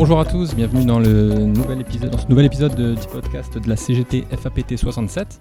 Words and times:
Bonjour 0.00 0.18
à 0.18 0.24
tous, 0.24 0.54
bienvenue 0.54 0.86
dans, 0.86 0.98
le 0.98 1.44
nouvel 1.44 1.82
épisode, 1.82 2.08
dans 2.08 2.16
ce 2.16 2.26
nouvel 2.26 2.46
épisode 2.46 2.74
de- 2.74 2.94
du 2.94 3.06
podcast 3.12 3.58
de 3.58 3.68
la 3.68 3.76
CGT 3.76 4.24
FAPT 4.30 4.78
67. 4.78 5.38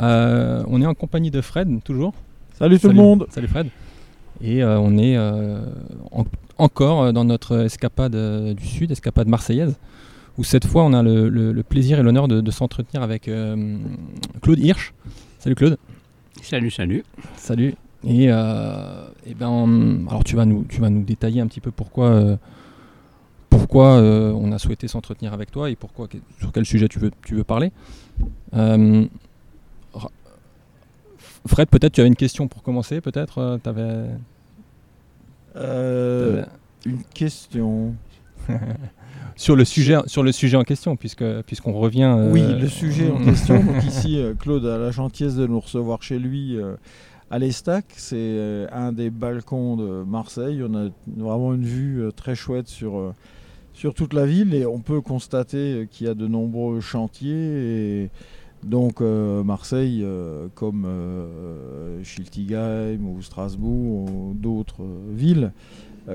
Euh, 0.00 0.64
on 0.66 0.82
est 0.82 0.86
en 0.86 0.94
compagnie 0.94 1.30
de 1.30 1.40
Fred, 1.40 1.68
toujours. 1.84 2.12
Salut 2.54 2.80
tout 2.80 2.88
le 2.88 2.94
monde 2.94 3.28
Salut 3.30 3.46
Fred. 3.46 3.68
Et 4.42 4.64
euh, 4.64 4.80
on 4.80 4.98
est 4.98 5.16
euh, 5.16 5.60
en- 6.10 6.24
encore 6.58 7.12
dans 7.12 7.24
notre 7.24 7.60
escapade 7.60 8.16
euh, 8.16 8.54
du 8.54 8.66
Sud, 8.66 8.90
escapade 8.90 9.28
marseillaise, 9.28 9.76
où 10.36 10.42
cette 10.42 10.66
fois 10.66 10.82
on 10.82 10.92
a 10.92 11.04
le, 11.04 11.28
le- 11.28 11.52
le 11.52 11.62
plaisir 11.62 12.00
et 12.00 12.02
l'honneur 12.02 12.26
de, 12.26 12.40
de 12.40 12.50
s'entretenir 12.50 13.04
avec 13.04 13.28
euh, 13.28 13.76
Claude 14.42 14.58
Hirsch. 14.58 14.94
Salut 15.38 15.54
Claude. 15.54 15.78
Salut, 16.42 16.72
salut. 16.72 17.04
Salut. 17.36 17.76
Et, 18.04 18.32
euh, 18.32 19.06
eh 19.28 19.34
ben, 19.34 20.00
alors 20.08 20.24
tu 20.24 20.34
vas 20.34 20.44
nous, 20.44 20.64
tu 20.68 20.80
vas 20.80 20.90
nous 20.90 21.04
détailler 21.04 21.40
un 21.40 21.46
petit 21.46 21.60
peu 21.60 21.70
pourquoi, 21.70 22.06
euh, 22.08 22.36
pourquoi 23.50 23.96
euh, 23.96 24.32
on 24.32 24.52
a 24.52 24.58
souhaité 24.58 24.88
s'entretenir 24.88 25.32
avec 25.32 25.50
toi 25.50 25.70
et 25.70 25.76
pourquoi, 25.76 26.08
sur 26.38 26.52
quel 26.52 26.64
sujet 26.64 26.88
tu 26.88 26.98
veux, 26.98 27.10
tu 27.24 27.34
veux 27.34 27.44
parler. 27.44 27.72
Euh, 28.54 29.04
Fred, 31.46 31.68
peut-être 31.68 31.92
tu 31.92 32.00
avais 32.00 32.08
une 32.08 32.16
question 32.16 32.48
pour 32.48 32.62
commencer, 32.62 33.00
peut-être 33.00 33.38
euh, 33.38 33.58
t'avais- 33.58 34.06
Euh, 35.56 36.44
Une 36.84 37.02
question. 37.14 37.94
sur 39.36 39.56
le 39.56 39.64
sujet, 39.64 39.96
sur 40.06 40.22
le 40.22 40.32
sujet 40.32 40.56
en 40.56 40.64
question, 40.64 40.96
puisque 40.96 41.24
puisqu'on 41.42 41.72
revient. 41.72 42.02
euh, 42.16 42.32
Oui, 42.32 42.42
le 42.60 42.68
sujet 42.68 43.10
en 43.10 43.18
question. 43.24 43.62
Donc 43.62 43.82
ici, 43.84 44.20
Claude 44.40 44.66
a 44.66 44.76
la 44.78 44.90
gentillesse 44.90 45.36
de 45.36 45.46
nous 45.46 45.60
recevoir 45.60 46.02
chez 46.02 46.18
lui 46.18 46.56
euh, 46.56 46.74
à 47.30 47.38
l'Estac. 47.38 47.84
C'est 47.96 48.66
un 48.72 48.92
des 48.92 49.10
balcons 49.10 49.76
de 49.76 50.02
Marseille. 50.04 50.62
On 50.68 50.74
a 50.74 50.88
vraiment 51.16 51.54
une 51.54 51.64
vue 51.64 52.02
très 52.16 52.34
chouette 52.34 52.68
sur, 52.68 53.14
sur 53.76 53.92
toute 53.92 54.14
la 54.14 54.24
ville 54.24 54.54
et 54.54 54.64
on 54.64 54.80
peut 54.80 55.02
constater 55.02 55.86
qu'il 55.90 56.06
y 56.06 56.10
a 56.10 56.14
de 56.14 56.26
nombreux 56.26 56.80
chantiers. 56.80 58.10
Donc 58.64 59.02
euh, 59.02 59.44
Marseille, 59.44 60.00
euh, 60.02 60.48
comme 60.54 60.86
euh, 60.86 62.02
Schiltigheim 62.02 63.06
ou 63.06 63.20
Strasbourg 63.20 64.10
ou 64.10 64.34
d'autres 64.34 64.82
villes, 65.12 65.52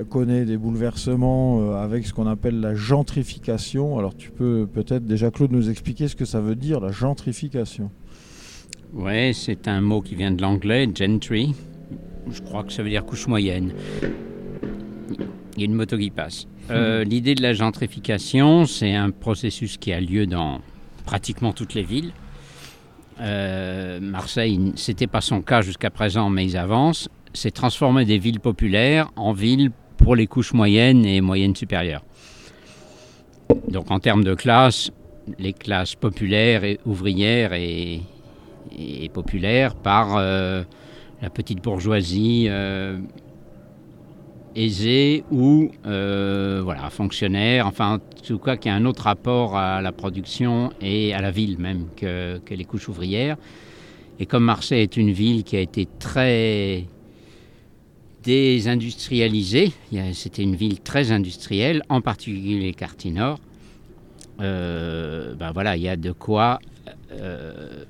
connaît 0.08 0.44
des 0.44 0.56
bouleversements 0.56 1.74
avec 1.76 2.06
ce 2.06 2.14
qu'on 2.14 2.26
appelle 2.26 2.60
la 2.60 2.74
gentrification. 2.74 3.98
Alors 3.98 4.16
tu 4.16 4.30
peux 4.30 4.66
peut-être 4.66 5.06
déjà 5.06 5.30
Claude 5.30 5.52
nous 5.52 5.70
expliquer 5.70 6.08
ce 6.08 6.16
que 6.16 6.24
ça 6.24 6.40
veut 6.40 6.56
dire 6.56 6.80
la 6.80 6.90
gentrification. 6.90 7.90
Ouais, 8.92 9.32
c'est 9.34 9.68
un 9.68 9.82
mot 9.82 10.00
qui 10.00 10.14
vient 10.14 10.32
de 10.32 10.42
l'anglais, 10.42 10.88
gentry. 10.92 11.54
Je 12.30 12.40
crois 12.40 12.64
que 12.64 12.72
ça 12.72 12.82
veut 12.82 12.88
dire 12.88 13.04
couche 13.04 13.28
moyenne. 13.28 13.72
Il 15.56 15.60
y 15.60 15.62
a 15.62 15.66
une 15.66 15.74
moto 15.74 15.98
qui 15.98 16.10
passe. 16.10 16.46
Euh, 16.70 17.04
L'idée 17.04 17.34
de 17.34 17.42
la 17.42 17.52
gentrification, 17.52 18.66
c'est 18.66 18.94
un 18.94 19.10
processus 19.10 19.76
qui 19.76 19.92
a 19.92 20.00
lieu 20.00 20.26
dans 20.26 20.60
pratiquement 21.04 21.52
toutes 21.52 21.74
les 21.74 21.82
villes. 21.82 22.12
Euh, 23.20 24.00
Marseille, 24.00 24.72
c'était 24.76 25.06
pas 25.06 25.20
son 25.20 25.42
cas 25.42 25.62
jusqu'à 25.62 25.90
présent, 25.90 26.30
mais 26.30 26.44
ils 26.44 26.56
avancent. 26.56 27.08
C'est 27.34 27.50
transformer 27.50 28.04
des 28.04 28.18
villes 28.18 28.40
populaires 28.40 29.10
en 29.16 29.32
villes 29.32 29.70
pour 29.96 30.16
les 30.16 30.26
couches 30.26 30.52
moyennes 30.52 31.04
et 31.04 31.20
moyennes 31.20 31.56
supérieures. 31.56 32.04
Donc 33.68 33.90
en 33.90 34.00
termes 34.00 34.24
de 34.24 34.34
classe, 34.34 34.90
les 35.38 35.52
classes 35.52 35.94
populaires 35.94 36.64
et 36.64 36.80
ouvrières 36.86 37.52
et, 37.52 38.02
populaires 39.12 39.74
par 39.74 40.16
euh, 40.16 40.62
la 41.20 41.28
petite 41.28 41.62
bourgeoisie 41.62 42.46
euh, 42.48 42.98
aisée 44.54 45.24
ou 45.30 45.70
euh, 45.86 46.60
voilà, 46.64 46.90
fonctionnaire, 46.90 47.66
enfin 47.66 47.96
en 47.96 48.22
tout 48.22 48.38
cas 48.38 48.56
qui 48.56 48.68
a 48.68 48.74
un 48.74 48.84
autre 48.84 49.04
rapport 49.04 49.56
à 49.56 49.80
la 49.80 49.92
production 49.92 50.72
et 50.80 51.14
à 51.14 51.20
la 51.20 51.30
ville 51.30 51.58
même 51.58 51.86
que, 51.96 52.40
les 52.50 52.64
couches 52.64 52.88
ouvrières. 52.88 53.36
Et 54.18 54.26
comme 54.26 54.44
Marseille 54.44 54.82
est 54.82 54.96
une 54.96 55.10
ville 55.10 55.42
qui 55.42 55.56
a 55.56 55.60
été 55.60 55.88
très 55.98 56.84
désindustrialisée, 58.22 59.72
c'était 60.12 60.42
une 60.42 60.54
ville 60.54 60.80
très 60.80 61.10
industrielle, 61.10 61.82
en 61.88 62.00
particulier 62.00 62.60
les 62.60 62.72
quartiers 62.72 63.10
nord, 63.10 63.40
euh, 64.40 65.34
ben 65.34 65.52
voilà, 65.52 65.76
il 65.76 65.82
y 65.82 65.88
a 65.88 65.96
de 65.96 66.12
quoi 66.12 66.60
euh, 67.12 67.84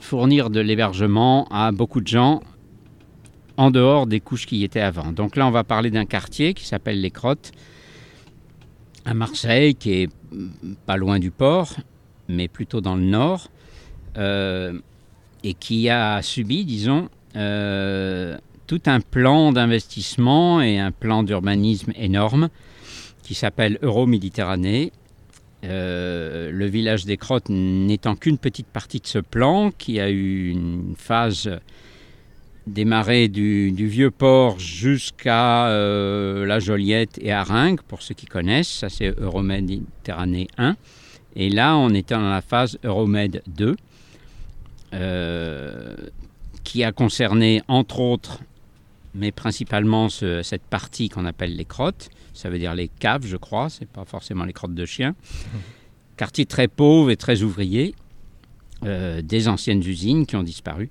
fournir 0.00 0.50
de 0.50 0.60
l'hébergement 0.60 1.46
à 1.50 1.72
beaucoup 1.72 2.00
de 2.00 2.06
gens 2.06 2.40
en 3.56 3.70
dehors 3.70 4.06
des 4.06 4.20
couches 4.20 4.46
qui 4.46 4.58
y 4.58 4.64
étaient 4.64 4.80
avant. 4.80 5.12
Donc 5.12 5.36
là, 5.36 5.46
on 5.46 5.50
va 5.50 5.64
parler 5.64 5.90
d'un 5.90 6.04
quartier 6.04 6.54
qui 6.54 6.66
s'appelle 6.66 7.00
Les 7.00 7.10
Crottes, 7.10 7.52
à 9.04 9.14
Marseille, 9.14 9.74
qui 9.74 9.92
est 9.92 10.08
pas 10.84 10.96
loin 10.96 11.18
du 11.18 11.30
port, 11.30 11.76
mais 12.28 12.48
plutôt 12.48 12.80
dans 12.80 12.96
le 12.96 13.04
nord, 13.04 13.48
euh, 14.18 14.78
et 15.44 15.54
qui 15.54 15.88
a 15.88 16.22
subi, 16.22 16.64
disons, 16.64 17.08
euh, 17.36 18.36
tout 18.66 18.82
un 18.86 19.00
plan 19.00 19.52
d'investissement 19.52 20.60
et 20.60 20.78
un 20.78 20.90
plan 20.90 21.22
d'urbanisme 21.22 21.92
énorme 21.96 22.48
qui 23.22 23.34
s'appelle 23.34 23.78
Euro-Méditerranée, 23.82 24.92
euh, 25.64 26.50
le 26.52 26.66
village 26.66 27.04
des 27.04 27.16
Crottes 27.16 27.48
n'étant 27.48 28.14
qu'une 28.14 28.38
petite 28.38 28.66
partie 28.66 29.00
de 29.00 29.06
ce 29.06 29.18
plan, 29.18 29.70
qui 29.70 29.98
a 30.00 30.10
eu 30.10 30.50
une 30.50 30.94
phase 30.96 31.50
démarrée 32.66 33.28
du, 33.28 33.70
du 33.72 33.86
vieux 33.86 34.10
port 34.10 34.58
jusqu'à 34.58 35.68
euh, 35.68 36.44
la 36.46 36.58
Joliette 36.58 37.18
et 37.22 37.32
Aringue, 37.32 37.80
pour 37.82 38.02
ceux 38.02 38.14
qui 38.14 38.26
connaissent, 38.26 38.68
ça 38.68 38.88
c'est 38.88 39.14
Euroméditerranée 39.20 40.48
1. 40.58 40.76
Et 41.36 41.48
là, 41.50 41.76
on 41.76 41.90
était 41.90 42.14
dans 42.14 42.28
la 42.28 42.40
phase 42.42 42.78
Euromed 42.82 43.42
2, 43.46 43.76
euh, 44.94 45.94
qui 46.64 46.82
a 46.84 46.92
concerné 46.92 47.62
entre 47.68 48.00
autres, 48.00 48.40
mais 49.14 49.32
principalement 49.32 50.08
ce- 50.08 50.42
cette 50.42 50.62
partie 50.62 51.08
qu'on 51.08 51.24
appelle 51.26 51.54
les 51.56 51.64
crottes, 51.64 52.08
ça 52.34 52.50
veut 52.50 52.58
dire 52.58 52.74
les 52.74 52.88
caves, 52.88 53.26
je 53.26 53.36
crois, 53.36 53.68
c'est 53.70 53.88
pas 53.88 54.04
forcément 54.04 54.44
les 54.44 54.52
crottes 54.52 54.74
de 54.74 54.84
chiens. 54.86 55.14
Quartier 56.16 56.46
très 56.46 56.68
pauvre 56.68 57.10
et 57.10 57.16
très 57.16 57.42
ouvrier, 57.42 57.94
euh, 58.84 59.22
des 59.22 59.48
anciennes 59.48 59.80
usines 59.86 60.26
qui 60.26 60.36
ont 60.36 60.42
disparu, 60.42 60.88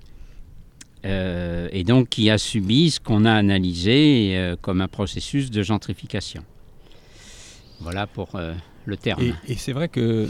euh, 1.06 1.68
et 1.70 1.84
donc 1.84 2.08
qui 2.08 2.30
a 2.30 2.38
subi 2.38 2.90
ce 2.90 3.00
qu'on 3.00 3.24
a 3.24 3.32
analysé 3.32 4.32
euh, 4.36 4.56
comme 4.60 4.80
un 4.80 4.88
processus 4.88 5.50
de 5.50 5.62
gentrification. 5.62 6.42
Voilà 7.80 8.06
pour 8.06 8.34
euh, 8.34 8.54
le 8.86 8.96
terme. 8.96 9.22
Et, 9.46 9.54
c'est 9.54 9.72
vrai 9.72 9.88
que, 9.88 10.28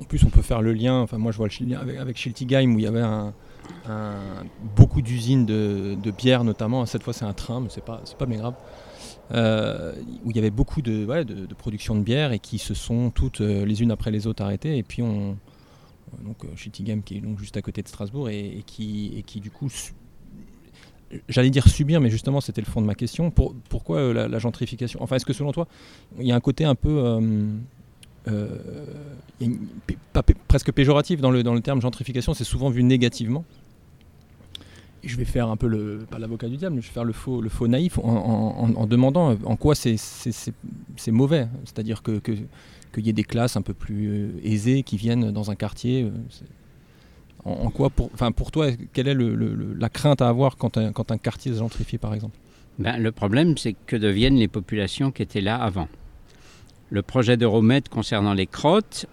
en 0.00 0.04
plus, 0.04 0.24
on 0.24 0.30
peut 0.30 0.42
faire 0.42 0.62
le 0.62 0.72
lien. 0.72 1.00
Enfin, 1.00 1.18
moi, 1.18 1.30
je 1.30 1.36
vois 1.36 1.48
le 1.48 1.66
lien 1.66 1.78
avec, 1.78 1.98
avec 1.98 2.16
Schiltigheim 2.16 2.74
où 2.74 2.78
il 2.78 2.84
y 2.84 2.86
avait 2.86 3.04
beaucoup 4.76 5.02
d'usines 5.02 5.46
de, 5.46 6.10
bière, 6.10 6.42
notamment. 6.42 6.84
Cette 6.86 7.02
fois, 7.02 7.12
c'est 7.12 7.26
un 7.26 7.34
train, 7.34 7.60
mais 7.60 7.68
c'est 7.70 7.84
pas, 7.84 8.00
c'est 8.04 8.18
pas 8.18 8.26
bien 8.26 8.38
grave. 8.38 8.54
Où 9.30 10.30
il 10.30 10.36
y 10.36 10.38
avait 10.38 10.50
beaucoup 10.50 10.82
de, 10.82 11.06
production 11.58 11.94
de 11.94 12.00
bière 12.00 12.32
et 12.32 12.40
qui 12.40 12.58
se 12.58 12.74
sont 12.74 13.10
toutes 13.10 13.40
les 13.40 13.82
unes 13.82 13.92
après 13.92 14.10
les 14.10 14.26
autres 14.26 14.42
arrêtées. 14.42 14.78
Et 14.78 14.82
puis, 14.82 15.02
on, 15.02 15.36
donc 16.24 16.44
euh, 16.44 16.48
Schiltigheim 16.56 17.00
qui 17.02 17.18
est 17.18 17.20
donc 17.20 17.38
juste 17.38 17.56
à 17.56 17.62
côté 17.62 17.82
de 17.82 17.88
Strasbourg 17.88 18.28
et, 18.28 18.62
qui, 18.66 19.24
du 19.40 19.50
coup, 19.50 19.68
j'allais 21.28 21.50
dire 21.50 21.68
subir, 21.68 22.00
mais 22.00 22.10
justement, 22.10 22.40
c'était 22.40 22.60
le 22.60 22.66
fond 22.66 22.80
de 22.80 22.86
ma 22.86 22.94
question. 22.94 23.30
Pour- 23.30 23.54
pourquoi 23.68 23.98
euh, 23.98 24.28
la, 24.28 24.38
gentrification? 24.38 25.02
Enfin, 25.02 25.16
est-ce 25.16 25.26
que 25.26 25.32
selon 25.32 25.52
toi, 25.52 25.66
il 26.18 26.26
y 26.26 26.32
a 26.32 26.36
un 26.36 26.40
côté 26.40 26.64
un 26.64 26.74
peu. 26.74 26.88
euh, 26.88 27.20
euh, 28.28 28.48
pas 30.12 30.22
presque 30.48 30.72
péjoratif 30.72 31.20
dans 31.20 31.30
le, 31.30 31.42
dans 31.42 31.54
le 31.54 31.60
terme 31.60 31.80
gentrification, 31.80 32.34
c'est 32.34 32.44
souvent 32.44 32.70
vu 32.70 32.82
négativement? 32.82 33.44
Je 35.06 35.16
vais 35.16 35.24
faire 35.24 35.48
un 35.48 35.56
peu 35.56 35.68
le, 35.68 36.06
pas 36.10 36.18
l'avocat 36.18 36.48
du 36.48 36.56
diable, 36.56 36.76
mais 36.76 36.82
je 36.82 36.88
vais 36.88 36.92
faire 36.92 37.04
le 37.04 37.12
faux, 37.12 37.40
le 37.40 37.48
faux 37.48 37.68
naïf 37.68 37.98
en, 37.98 38.86
demandant 38.86 39.36
en 39.44 39.56
quoi 39.56 39.74
c'est, 39.74 39.96
mauvais. 41.08 41.48
C'est-à-dire 41.64 42.02
que, 42.02 42.18
qu'il 42.18 43.06
y 43.06 43.08
ait 43.08 43.12
des 43.12 43.24
classes 43.24 43.56
un 43.56 43.62
peu 43.62 43.74
plus 43.74 44.08
euh, 44.08 44.28
aisées 44.42 44.82
qui 44.82 44.96
viennent 44.96 45.30
dans 45.30 45.50
un 45.50 45.54
quartier. 45.54 46.02
euh, 46.02 46.10
en, 47.44 47.70
quoi, 47.70 47.90
pour, 47.90 48.10
enfin 48.12 48.32
pour 48.32 48.50
toi, 48.50 48.70
quelle 48.92 49.06
est 49.06 49.14
le- 49.14 49.74
la 49.78 49.88
crainte 49.88 50.20
à 50.20 50.28
avoir 50.28 50.56
quand 50.56 50.76
un, 50.78 50.92
quand 50.92 51.12
un 51.12 51.18
quartier 51.18 51.52
se 51.52 51.58
gentrifie, 51.58 51.98
par 51.98 52.12
exemple? 52.12 52.36
Ben, 52.78 52.98
le 52.98 53.12
problème, 53.12 53.56
c'est 53.56 53.74
que 53.86 53.96
deviennent 53.96 54.36
les 54.36 54.48
populations 54.48 55.10
qui 55.12 55.22
étaient 55.22 55.40
là 55.40 55.56
avant. 55.56 55.88
Le 56.90 57.02
projet 57.02 57.36
d'Euromed 57.36 57.88
concernant 57.88 58.34
les 58.34 58.46
crottes, 58.46 59.06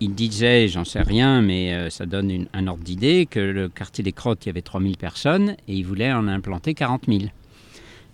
il 0.00 0.14
disait, 0.14 0.68
j'en 0.68 0.84
sais 0.84 1.02
rien, 1.02 1.42
mais 1.42 1.72
euh, 1.72 1.90
ça 1.90 2.06
donne 2.06 2.46
un 2.52 2.66
ordre 2.66 2.84
d'idée, 2.84 3.26
que 3.26 3.40
le 3.40 3.68
quartier 3.68 4.04
des 4.04 4.12
crottes, 4.12 4.46
il 4.46 4.48
y 4.48 4.50
avait 4.50 4.62
3000 4.62 4.96
personnes 4.96 5.56
et 5.66 5.74
il 5.74 5.84
voulait 5.84 6.12
en 6.12 6.28
implanter 6.28 6.74
40 6.74 7.04
000. 7.08 7.20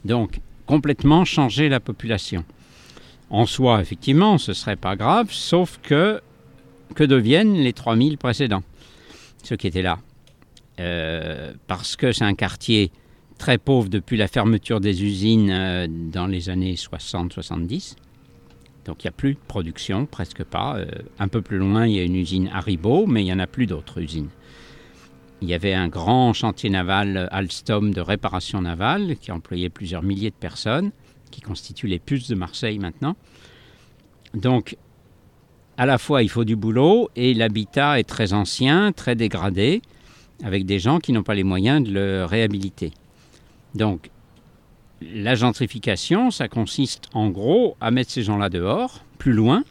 Donc, 0.04 0.40
complètement 0.66 1.24
changer 1.24 1.68
la 1.68 1.80
population. 1.80 2.44
En 3.30 3.46
soi, 3.46 3.80
effectivement, 3.80 4.38
ce 4.38 4.52
serait 4.52 4.76
pas 4.76 4.96
grave, 4.96 5.28
sauf 5.30 5.78
que 5.82 6.20
que 6.94 7.02
deviennent 7.04 7.54
les 7.54 7.72
3000 7.72 8.18
précédents, 8.18 8.62
ceux 9.42 9.56
qui 9.56 9.66
étaient 9.66 9.82
là 9.82 9.98
Euh, 10.80 11.52
Parce 11.66 11.96
que 11.96 12.12
c'est 12.12 12.24
un 12.24 12.34
quartier 12.34 12.90
très 13.38 13.58
pauvre 13.58 13.88
depuis 13.88 14.16
la 14.16 14.28
fermeture 14.28 14.80
des 14.80 15.04
usines 15.04 15.50
euh, 15.50 15.86
dans 15.88 16.26
les 16.26 16.48
années 16.50 16.74
60-70. 16.74 17.96
Donc 18.84 19.02
il 19.02 19.06
n'y 19.06 19.10
a 19.10 19.12
plus 19.12 19.34
de 19.34 19.38
production, 19.46 20.06
presque 20.06 20.44
pas. 20.44 20.76
Euh, 20.76 20.86
un 21.18 21.28
peu 21.28 21.40
plus 21.40 21.58
loin, 21.58 21.86
il 21.86 21.94
y 21.94 22.00
a 22.00 22.02
une 22.02 22.16
usine 22.16 22.50
Haribo, 22.52 23.06
mais 23.06 23.22
il 23.22 23.24
n'y 23.24 23.32
en 23.32 23.38
a 23.38 23.46
plus 23.46 23.66
d'autres 23.66 24.00
usines. 24.00 24.28
Il 25.40 25.48
y 25.48 25.54
avait 25.54 25.74
un 25.74 25.88
grand 25.88 26.32
chantier 26.32 26.70
naval 26.70 27.28
Alstom 27.30 27.92
de 27.92 28.00
réparation 28.00 28.62
navale 28.62 29.16
qui 29.16 29.32
employait 29.32 29.68
plusieurs 29.68 30.02
milliers 30.02 30.30
de 30.30 30.34
personnes, 30.34 30.90
qui 31.30 31.40
constitue 31.40 31.86
les 31.86 31.98
puces 31.98 32.28
de 32.28 32.34
Marseille 32.34 32.78
maintenant. 32.78 33.16
Donc 34.34 34.76
à 35.76 35.86
la 35.86 35.98
fois 35.98 36.22
il 36.22 36.28
faut 36.28 36.44
du 36.44 36.56
boulot 36.56 37.10
et 37.16 37.34
l'habitat 37.34 37.98
est 37.98 38.08
très 38.08 38.32
ancien, 38.32 38.92
très 38.92 39.16
dégradé, 39.16 39.82
avec 40.42 40.66
des 40.66 40.78
gens 40.78 40.98
qui 40.98 41.12
n'ont 41.12 41.22
pas 41.22 41.34
les 41.34 41.44
moyens 41.44 41.82
de 41.82 41.92
le 41.92 42.24
réhabiliter. 42.24 42.92
Donc 43.74 44.10
la 45.12 45.34
gentrification, 45.34 46.30
ça 46.30 46.48
consiste 46.48 47.08
en 47.14 47.30
gros 47.30 47.76
à 47.80 47.90
mettre 47.90 48.10
ces 48.10 48.22
gens-là 48.22 48.48
dehors, 48.48 49.04
plus 49.18 49.32
loin. 49.32 49.64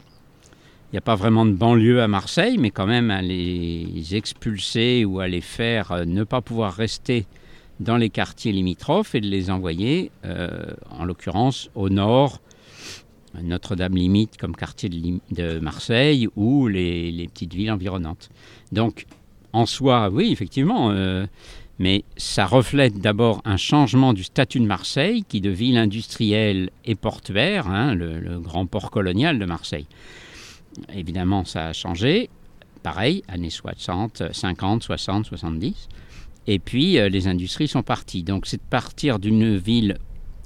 Il 0.91 0.95
n'y 0.95 0.99
a 0.99 1.01
pas 1.01 1.15
vraiment 1.15 1.45
de 1.45 1.53
banlieue 1.53 2.01
à 2.01 2.07
Marseille, 2.07 2.57
mais 2.59 2.69
quand 2.69 2.85
même 2.85 3.09
à 3.09 3.21
les 3.21 4.15
expulser 4.15 5.05
ou 5.05 5.19
à 5.19 5.27
les 5.27 5.41
faire 5.41 5.91
euh, 5.91 6.05
ne 6.05 6.23
pas 6.23 6.41
pouvoir 6.41 6.73
rester 6.73 7.25
dans 7.79 7.97
les 7.97 8.09
quartiers 8.09 8.51
limitrophes 8.51 9.15
et 9.15 9.21
de 9.21 9.27
les 9.27 9.49
envoyer, 9.49 10.11
euh, 10.25 10.73
en 10.91 11.05
l'occurrence, 11.05 11.69
au 11.75 11.89
nord, 11.89 12.41
Notre-Dame 13.41 13.95
limite 13.95 14.37
comme 14.37 14.55
quartier 14.55 14.89
de, 14.89 15.59
Marseille 15.59 16.27
ou 16.35 16.67
les, 16.67 17.27
petites 17.33 17.53
villes 17.53 17.71
environnantes. 17.71 18.29
Donc, 18.71 19.07
en 19.51 19.65
soi, 19.65 20.09
oui, 20.11 20.31
effectivement, 20.31 20.91
euh, 20.91 21.25
mais 21.83 22.05
ça 22.15 22.45
reflète 22.45 22.99
d'abord 22.99 23.41
un 23.43 23.57
changement 23.57 24.13
du 24.13 24.23
statut 24.23 24.61
de 24.61 24.65
Marseille, 24.65 25.25
qui 25.27 25.41
de 25.41 25.49
ville 25.49 25.75
industrielle 25.75 26.69
et 26.85 26.95
portuaire, 26.95 27.67
hein, 27.67 27.93
le, 27.93 28.39
grand 28.39 28.65
port 28.65 28.89
colonial 28.89 29.37
de 29.37 29.43
Marseille. 29.43 29.87
Évidemment, 30.95 31.43
ça 31.43 31.67
a 31.67 31.73
changé. 31.73 32.29
Pareil, 32.83 33.21
années 33.27 33.49
60, 33.49 34.31
50, 34.31 34.81
60, 34.81 35.25
70. 35.25 35.89
Et 36.47 36.57
puis, 36.57 36.99
euh, 36.99 37.09
les 37.09 37.27
industries 37.27 37.67
sont 37.67 37.83
parties. 37.83 38.23
Donc, 38.23 38.45
c'est 38.45 38.57
de 38.63 38.69
partir 38.69 39.19
d'une 39.19 39.57
ville 39.57 39.97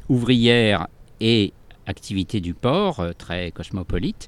ouvrière 0.09 0.87
et 1.21 1.53
activité 1.85 2.41
du 2.41 2.55
port, 2.55 2.99
euh, 2.99 3.11
très 3.15 3.51
cosmopolite, 3.51 4.27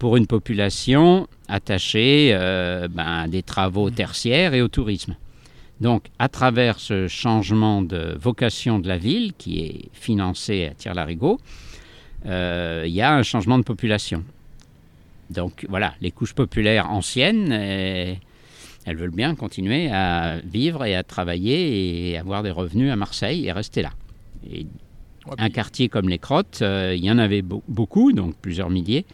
pour 0.00 0.16
une 0.16 0.26
population 0.26 1.28
attachée 1.46 2.30
euh, 2.32 2.88
ben, 2.88 3.06
à 3.06 3.28
des 3.28 3.44
travaux 3.44 3.90
tertiaires 3.90 4.54
et 4.54 4.60
au 4.60 4.66
tourisme. 4.66 5.14
Donc, 5.82 6.04
à 6.20 6.28
travers 6.28 6.78
ce 6.78 7.08
changement 7.08 7.82
de 7.82 8.16
vocation 8.16 8.78
de 8.78 8.86
la 8.86 8.98
ville, 8.98 9.32
qui 9.36 9.64
est 9.64 9.88
financé 9.92 10.66
à 10.66 10.74
Tire-Larigot, 10.74 11.40
euh, 12.26 12.84
il 12.86 12.92
y 12.92 13.00
a 13.00 13.12
un 13.12 13.24
changement 13.24 13.58
de 13.58 13.64
population. 13.64 14.22
Donc, 15.30 15.66
voilà, 15.68 15.94
les 16.00 16.12
couches 16.12 16.34
populaires 16.34 16.88
anciennes, 16.88 17.50
elles 17.50 18.96
veulent 18.96 19.10
bien 19.10 19.34
continuer 19.34 19.90
à 19.90 20.36
vivre 20.44 20.84
et 20.84 20.94
à 20.94 21.02
travailler 21.02 22.10
et 22.10 22.16
avoir 22.16 22.44
des 22.44 22.52
revenus 22.52 22.92
à 22.92 22.94
Marseille 22.94 23.48
et 23.48 23.50
rester 23.50 23.82
là. 23.82 23.90
Et 24.48 24.68
un 25.36 25.50
quartier 25.50 25.88
comme 25.88 26.08
les 26.08 26.18
Crottes, 26.18 26.60
euh, 26.62 26.94
il 26.96 27.04
y 27.04 27.10
en 27.10 27.18
avait 27.18 27.42
beaucoup, 27.42 28.12
donc 28.12 28.36
plusieurs 28.36 28.70
milliers. 28.70 29.04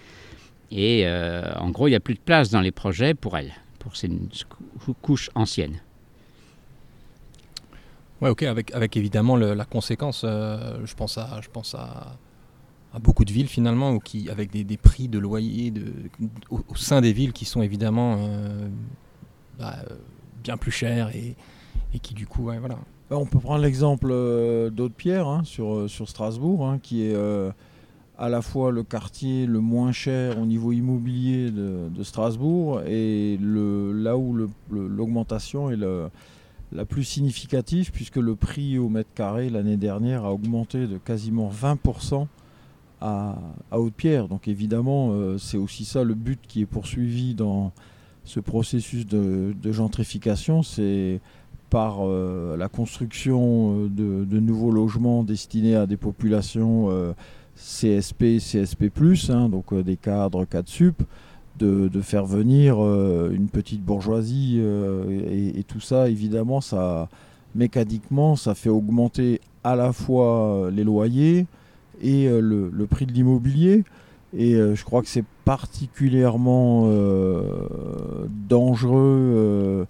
Et 0.71 1.07
euh, 1.07 1.51
en 1.55 1.71
gros, 1.71 1.87
il 1.87 1.93
n'y 1.93 1.97
a 1.97 2.01
plus 2.01 2.15
de 2.15 2.21
place 2.21 2.51
dans 2.51 2.61
les 2.61 2.73
projets 2.73 3.15
pour 3.15 3.39
elles, 3.39 3.55
pour 3.79 3.97
ces 3.97 4.11
couches 5.01 5.31
anciennes. 5.35 5.81
Ouais, 8.21 8.31
ok, 8.31 8.43
avec, 8.43 8.75
avec 8.75 8.97
évidemment 8.97 9.37
la 9.37 9.65
conséquence, 9.65 10.23
euh, 10.25 10.81
je 10.85 10.95
pense 10.95 11.19
à, 11.19 11.41
je 11.41 11.49
pense 11.49 11.77
à, 11.77 12.17
à, 12.93 12.99
beaucoup 12.99 13.25
de 13.25 13.31
villes 13.31 13.47
finalement, 13.47 13.99
qui, 14.01 14.29
avec 14.29 14.51
des, 14.51 14.65
des 14.65 14.77
prix 14.77 15.07
de 15.07 15.21
loyer 15.21 15.71
de, 15.71 15.85
au, 16.51 16.63
sein 16.75 17.01
des 17.01 17.13
villes 17.13 17.33
qui 17.33 17.45
sont 17.45 17.63
évidemment 17.63 18.17
euh, 18.19 18.69
bah, 19.59 19.77
bien 20.43 20.57
plus 20.57 20.73
chers 20.73 21.15
et, 21.15 21.37
et, 21.95 21.99
qui 22.01 22.15
du 22.15 22.27
coup, 22.27 22.43
voilà. 22.43 22.79
On 23.11 23.25
peut 23.25 23.39
prendre 23.39 23.63
l'exemple 23.63 24.09
euh, 24.11 24.69
d'Aude-Pierre 24.69 25.29
hein, 25.29 25.43
sur, 25.45 25.89
sur 25.89 26.09
Strasbourg, 26.09 26.67
hein, 26.67 26.81
qui 26.83 27.05
est 27.05 27.17
à 28.19 28.29
la 28.29 28.43
fois 28.43 28.73
le 28.73 28.83
quartier 28.83 29.47
le 29.47 29.61
moins 29.61 29.93
cher 29.93 30.41
au 30.41 30.45
niveau 30.45 30.73
immobilier 30.73 31.53
de, 31.53 31.89
de 31.89 32.03
Strasbourg 32.03 32.81
et 32.85 33.39
le, 33.41 33.93
là 33.93 34.19
où 34.19 34.37
l'augmentation 34.71 35.71
est 35.71 35.77
le 35.77 36.11
la 36.73 36.85
plus 36.85 37.05
significative 37.05 37.93
puisque 37.93 38.17
le 38.17 38.35
prix 38.35 38.79
au 38.79 38.89
mètre 38.89 39.13
carré 39.15 39.51
l'année 39.51 39.77
dernière 39.77 40.25
a 40.25 40.33
augmenté 40.33 40.87
de 40.87 40.99
quasiment 40.99 41.51
20% 41.51 42.27
à, 43.01 43.37
Haute-Pierre. 43.73 44.29
Donc 44.29 44.49
évidemment, 44.49 45.11
euh, 45.13 45.39
c'est 45.39 45.57
aussi 45.57 45.85
ça 45.85 46.03
le 46.03 46.15
but 46.15 46.41
qui 46.47 46.63
est 46.63 46.67
poursuivi 46.67 47.35
dans 47.35 47.73
ce 48.25 48.41
processus 48.41 49.07
de, 49.07 49.55
gentrification, 49.65 50.63
c'est 50.63 51.21
par 51.71 51.99
euh, 52.01 52.57
la 52.57 52.69
construction 52.69 53.87
euh, 53.87 54.25
de, 54.25 54.41
nouveaux 54.41 54.71
logements 54.71 55.23
destinés 55.23 55.77
à 55.77 55.87
des 55.87 55.97
populations 55.97 57.15
CSP, 57.57 58.39
CSP+, 58.39 58.91
hein, 59.31 59.49
donc 59.49 59.75
des 59.75 59.97
cadres, 59.97 60.45
cadres 60.45 60.69
sup, 60.69 61.03
de, 61.59 62.01
faire 62.01 62.25
venir 62.25 62.77
euh, 62.79 63.31
une 63.33 63.49
petite 63.49 63.83
bourgeoisie 63.83 64.59
euh, 64.61 65.53
et, 65.57 65.63
tout 65.65 65.81
ça, 65.81 66.09
évidemment, 66.09 66.61
ça 66.61 67.09
mécaniquement, 67.55 68.37
ça 68.37 68.55
fait 68.55 68.69
augmenter 68.69 69.41
à 69.65 69.75
la 69.75 69.93
fois 69.93 70.45
euh, 70.45 70.71
les 70.71 70.85
loyers 70.85 71.47
et 72.01 72.29
le, 72.29 72.87
prix 72.89 73.07
de 73.07 73.13
l'immobilier. 73.13 73.85
Et 74.37 74.53
je 74.55 74.85
crois 74.85 75.03
que 75.03 75.09
c'est 75.09 75.25
particulièrement 75.45 76.89
dangereux 78.49 79.87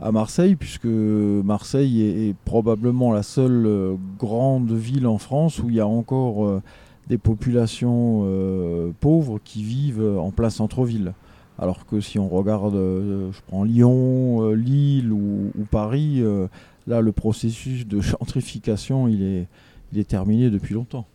à 0.00 0.12
Marseille, 0.12 0.54
puisque 0.54 0.84
Marseille 0.84 2.02
est, 2.02 2.28
est, 2.28 2.34
probablement 2.44 3.12
la 3.12 3.24
seule 3.24 3.96
grande 4.18 4.70
ville 4.70 5.06
en 5.06 5.18
France 5.18 5.58
où 5.58 5.68
il 5.68 5.76
y 5.76 5.80
a 5.80 5.86
encore 5.86 6.60
des 7.08 7.18
populations 7.18 8.22
euh, 8.24 8.92
pauvres 9.00 9.40
qui 9.42 9.62
vivent 9.62 10.18
en 10.18 10.30
plein 10.30 10.50
centre-ville. 10.50 11.14
Alors 11.58 11.86
que 11.86 12.00
si 12.00 12.18
on 12.18 12.28
regarde, 12.28 12.76
euh, 12.76 13.32
je 13.32 13.40
prends 13.46 13.64
Lyon, 13.64 14.42
euh, 14.42 14.54
Lille 14.54 15.12
ou, 15.12 15.50
Paris, 15.70 16.22
là 16.86 17.00
le 17.00 17.12
processus 17.12 17.86
de 17.86 18.00
gentrification 18.00 19.08
il 19.08 19.46
est, 19.94 20.04
terminé 20.04 20.50
depuis 20.50 20.74
longtemps. 20.74 21.06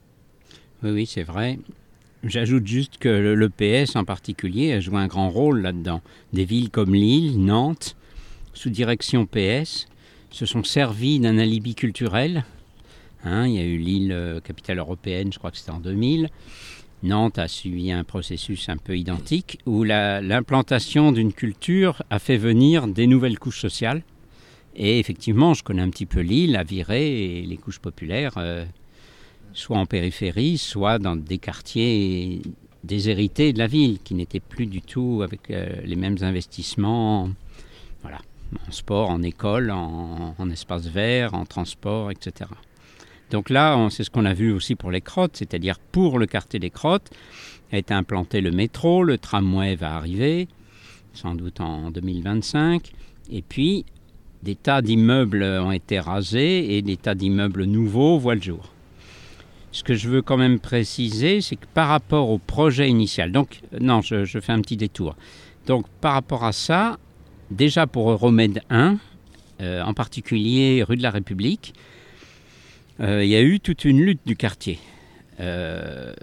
Oui, 0.84 1.06
c'est 1.06 1.24
vrai. 1.24 1.60
J'ajoute 2.24 2.66
juste 2.68 2.98
que 2.98 3.10
le, 3.10 3.50
PS 3.50 3.96
en 3.96 4.04
particulier 4.04 4.74
a 4.74 4.80
joué 4.80 4.98
un 4.98 5.08
grand 5.08 5.30
rôle 5.30 5.62
là-dedans. 5.62 6.02
Des 6.34 6.46
villes 6.46 6.70
comme 6.70 6.94
Lille, 6.94 7.40
Nantes, 7.44 7.96
sous 8.54 8.70
direction 8.70 9.26
PS, 9.26 9.88
se 10.32 10.46
sont 10.46 10.64
servis 10.64 11.20
d'un 11.20 11.38
alibi 11.38 11.76
culturel 11.76 12.44
Hein, 13.24 13.48
il 13.48 13.54
y 13.54 13.60
a 13.60 13.64
eu 13.64 13.78
l'île 13.78 14.12
euh, 14.12 14.40
capitale 14.42 14.80
européenne, 14.80 15.32
je 15.32 15.40
crois 15.40 15.52
que 15.52 15.58
c'était 15.58 15.72
en 15.72 15.80
2000. 15.80 16.30
Nantes 17.04 17.38
a 17.38 17.48
suivi 17.48 17.92
un 17.92 18.04
processus 18.04 18.70
un 18.70 18.78
peu 18.78 18.98
identique 18.98 19.60
où 19.66 19.84
l'implantation 19.84 21.12
d'une 21.12 21.34
culture 21.34 22.02
a 22.10 22.20
fait 22.20 22.38
venir 22.38 22.88
des 22.88 23.08
nouvelles 23.08 23.40
couches 23.40 23.60
sociales. 23.60 24.04
Et 24.76 25.00
effectivement, 25.00 25.54
je 25.54 25.64
connais 25.64 25.82
un 25.82 25.90
petit 25.90 26.06
peu 26.06 26.22
l'île, 26.22 26.56
a 26.56 26.64
viré 26.64 27.44
les 27.46 27.58
couches 27.58 27.80
populaires, 27.80 28.34
euh, 28.38 28.66
soit 29.54 29.78
en 29.78 29.86
périphérie, 29.86 30.58
soit 30.58 30.98
dans 30.98 31.16
des 31.16 31.38
quartiers 31.38 32.42
déshérités 32.84 33.54
de 33.54 33.60
la 33.60 33.68
ville, 33.68 34.00
qui 34.04 34.16
n'étaient 34.16 34.40
plus 34.40 34.66
du 34.66 34.82
tout 34.82 35.22
avec 35.24 35.52
euh, 35.52 35.68
les 35.84 35.96
mêmes 35.96 36.18
investissements 36.22 37.30
voilà, 38.02 38.20
en 38.68 38.72
sport, 38.72 39.10
en 39.10 39.22
école, 39.24 39.72
en, 39.72 40.36
en 40.38 40.50
espace 40.50 40.88
vert, 40.88 41.34
en 41.34 41.46
transport, 41.46 42.12
etc. 42.12 42.50
Donc 43.34 43.50
là, 43.50 43.88
c'est 43.90 44.04
ce 44.04 44.12
qu'on 44.12 44.26
a 44.26 44.34
vu 44.36 44.52
aussi 44.52 44.76
pour 44.76 44.92
les 44.92 45.02
crottes, 45.02 45.38
c'est-à-dire 45.38 45.80
pour 45.80 46.20
le 46.20 46.28
quartier 46.28 46.60
des 46.60 46.70
crottes, 46.70 47.10
a 47.72 47.80
été 47.80 47.92
implanté 47.92 48.42
le 48.42 48.52
métro, 48.52 49.04
le 49.04 49.18
tramway 49.18 49.76
va 49.76 49.96
arriver, 49.96 50.48
sans 51.16 51.34
doute 51.34 51.60
en 51.60 51.90
2025, 51.90 52.92
et 53.32 53.42
puis 53.42 53.86
des 54.44 54.54
tas 54.54 54.84
d'immeubles 54.84 55.42
ont 55.42 55.72
été 55.72 56.00
rasés 56.00 56.78
et 56.78 56.84
des 56.84 56.96
tas 56.96 57.16
d'immeubles 57.16 57.64
nouveaux 57.64 58.20
voient 58.20 58.36
le 58.36 58.42
jour. 58.42 58.72
Ce 59.72 59.84
que 59.84 59.96
je 59.96 60.10
veux 60.10 60.22
quand 60.22 60.38
même 60.38 60.60
préciser, 60.60 61.42
c'est 61.42 61.56
que 61.56 61.66
par 61.74 61.88
rapport 61.88 62.30
au 62.30 62.38
projet 62.38 62.88
initial, 62.88 63.32
donc 63.32 63.62
non, 63.82 64.02
je, 64.02 64.26
fais 64.26 64.52
un 64.52 64.62
petit 64.62 64.78
détour. 64.78 65.16
Donc 65.66 65.88
par 66.02 66.14
rapport 66.14 66.44
à 66.44 66.52
ça, 66.52 67.00
déjà 67.50 67.88
pour 67.88 68.12
Euromède 68.12 68.62
1, 68.70 68.98
euh, 69.62 69.82
en 69.82 69.96
particulier 69.96 70.84
rue 70.88 70.98
de 70.98 71.02
la 71.02 71.10
République, 71.10 71.74
il 73.04 73.28
y 73.28 73.36
a 73.36 73.42
eu 73.42 73.60
toute 73.60 73.86
une 73.86 74.02
lutte 74.02 74.22
du 74.26 74.36
quartier 74.36 74.80
euh, 75.40 76.14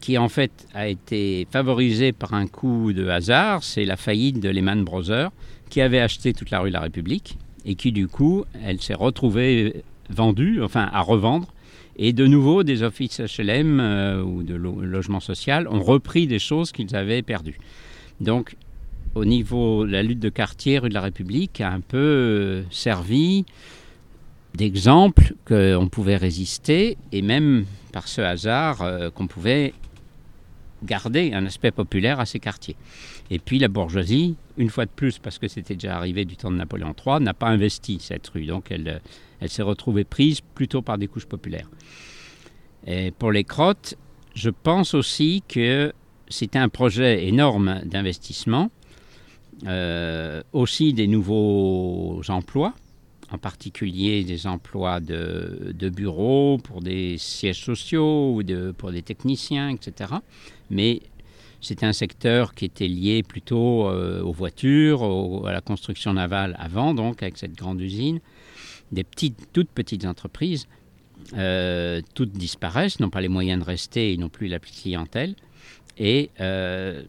qui 0.00 0.18
en 0.18 0.28
fait 0.28 0.68
a 0.72 0.86
été 0.88 1.46
favorisée 1.50 2.12
par 2.12 2.32
un 2.32 2.46
coup 2.46 2.92
de 2.92 3.08
hasard. 3.08 3.64
C'est 3.64 3.84
la 3.84 3.96
faillite 3.96 4.40
de 4.40 4.48
Lehman 4.48 4.84
Brothers 4.84 5.30
qui 5.68 5.80
avait 5.80 6.00
acheté 6.00 6.32
toute 6.32 6.50
la 6.50 6.60
rue 6.60 6.68
de 6.68 6.74
la 6.74 6.80
République 6.80 7.38
et 7.64 7.74
qui 7.74 7.90
du 7.92 8.06
coup, 8.06 8.44
elle 8.64 8.80
s'est 8.80 8.94
retrouvée 8.94 9.82
vendue, 10.08 10.62
enfin 10.62 10.88
à 10.92 11.00
revendre. 11.00 11.52
Et 11.96 12.12
de 12.12 12.26
nouveau, 12.26 12.62
des 12.62 12.82
offices 12.82 13.20
HLM 13.20 13.80
ou 14.24 14.42
de 14.42 14.54
logement 14.54 15.20
social 15.20 15.66
ont 15.66 15.82
repris 15.82 16.26
des 16.26 16.38
choses 16.38 16.70
qu'ils 16.70 16.94
avaient 16.94 17.22
perdues. 17.22 17.58
Donc, 18.20 18.54
au 19.14 19.24
niveau 19.24 19.86
de 19.86 19.92
la 19.92 20.02
lutte 20.02 20.20
de 20.20 20.28
quartier 20.28 20.78
rue 20.78 20.90
de 20.90 20.94
la 20.94 21.00
République, 21.00 21.60
a 21.60 21.72
un 21.72 21.80
peu 21.80 22.62
servi 22.70 23.46
d'exemple 24.56 25.34
qu'on 25.44 25.88
pouvait 25.88 26.16
résister 26.16 26.96
et 27.12 27.22
même 27.22 27.64
par 27.92 28.08
ce 28.08 28.20
hasard 28.20 28.84
qu'on 29.14 29.26
pouvait 29.26 29.72
garder 30.82 31.32
un 31.32 31.46
aspect 31.46 31.70
populaire 31.70 32.20
à 32.20 32.26
ces 32.26 32.40
quartiers. 32.40 32.76
Et 33.30 33.38
puis 33.38 33.58
la 33.58 33.68
bourgeoisie, 33.68 34.36
une 34.56 34.70
fois 34.70 34.84
de 34.84 34.90
plus, 34.90 35.18
parce 35.18 35.38
que 35.38 35.48
c'était 35.48 35.74
déjà 35.74 35.96
arrivé 35.96 36.24
du 36.24 36.36
temps 36.36 36.50
de 36.50 36.56
Napoléon 36.56 36.94
III, 37.06 37.20
n'a 37.20 37.34
pas 37.34 37.48
investi 37.48 37.98
cette 38.00 38.26
rue. 38.28 38.46
Donc 38.46 38.70
elle, 38.70 39.00
elle 39.40 39.48
s'est 39.48 39.62
retrouvée 39.62 40.04
prise 40.04 40.40
plutôt 40.40 40.82
par 40.82 40.98
des 40.98 41.06
couches 41.06 41.26
populaires. 41.26 41.68
Pour 43.18 43.32
les 43.32 43.44
crottes, 43.44 43.96
je 44.34 44.50
pense 44.50 44.94
aussi 44.94 45.42
que 45.48 45.92
c'était 46.28 46.58
un 46.58 46.68
projet 46.68 47.26
énorme 47.26 47.80
d'investissement, 47.84 48.70
euh, 49.66 50.42
aussi 50.52 50.92
des 50.92 51.06
nouveaux 51.06 52.20
emplois, 52.28 52.74
en 53.30 53.38
particulier 53.38 54.24
des 54.24 54.46
emplois 54.46 55.00
de, 55.00 55.72
de 55.74 55.88
bureaux 55.88 56.58
pour 56.62 56.80
des 56.80 57.18
sièges 57.18 57.64
sociaux 57.64 58.34
ou 58.34 58.42
de, 58.42 58.72
pour 58.76 58.92
des 58.92 59.02
techniciens, 59.02 59.68
etc. 59.70 60.14
Mais 60.70 61.02
c'était 61.60 61.86
un 61.86 61.92
secteur 61.92 62.54
qui 62.54 62.64
était 62.64 62.88
lié 62.88 63.22
plutôt 63.22 63.88
euh, 63.88 64.22
aux 64.22 64.32
voitures, 64.32 65.02
à 65.46 65.52
la 65.52 65.60
construction 65.60 66.12
navale 66.12 66.56
avant, 66.58 66.94
donc 66.94 67.22
avec 67.22 67.38
cette 67.38 67.56
grande 67.56 67.80
usine. 67.80 68.20
Des 68.92 69.02
petites, 69.02 69.48
toutes 69.52 69.70
petites 69.70 70.04
entreprises, 70.04 70.68
euh, 71.34 72.00
toutes 72.14 72.32
disparaissent, 72.32 73.00
n'ont 73.00 73.10
pas 73.10 73.20
les 73.20 73.28
moyens 73.28 73.60
de 73.60 73.66
rester 73.66 74.12
et 74.12 74.16
non 74.16 74.28
plus 74.28 74.46
la 74.46 74.60
clientèle. 74.60 75.34
Et 75.98 76.30
euh, 76.40 77.02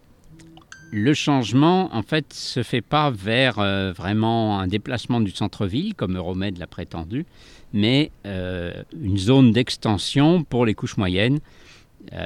le 0.91 1.13
changement, 1.13 1.93
en 1.95 2.01
fait, 2.01 2.33
se 2.33 2.63
fait 2.63 2.81
pas 2.81 3.11
vers 3.11 3.55
vraiment 3.93 4.59
un 4.59 4.67
déplacement 4.67 5.19
du 5.21 5.31
centre-ville, 5.31 5.93
comme 5.95 6.15
Euromède 6.15 6.57
l'a 6.57 6.67
prétendu, 6.67 7.25
mais 7.73 8.11
une 8.25 9.17
zone 9.17 9.51
d'extension 9.51 10.43
pour 10.43 10.65
les 10.65 10.73
couches 10.73 10.97
moyennes 10.97 11.39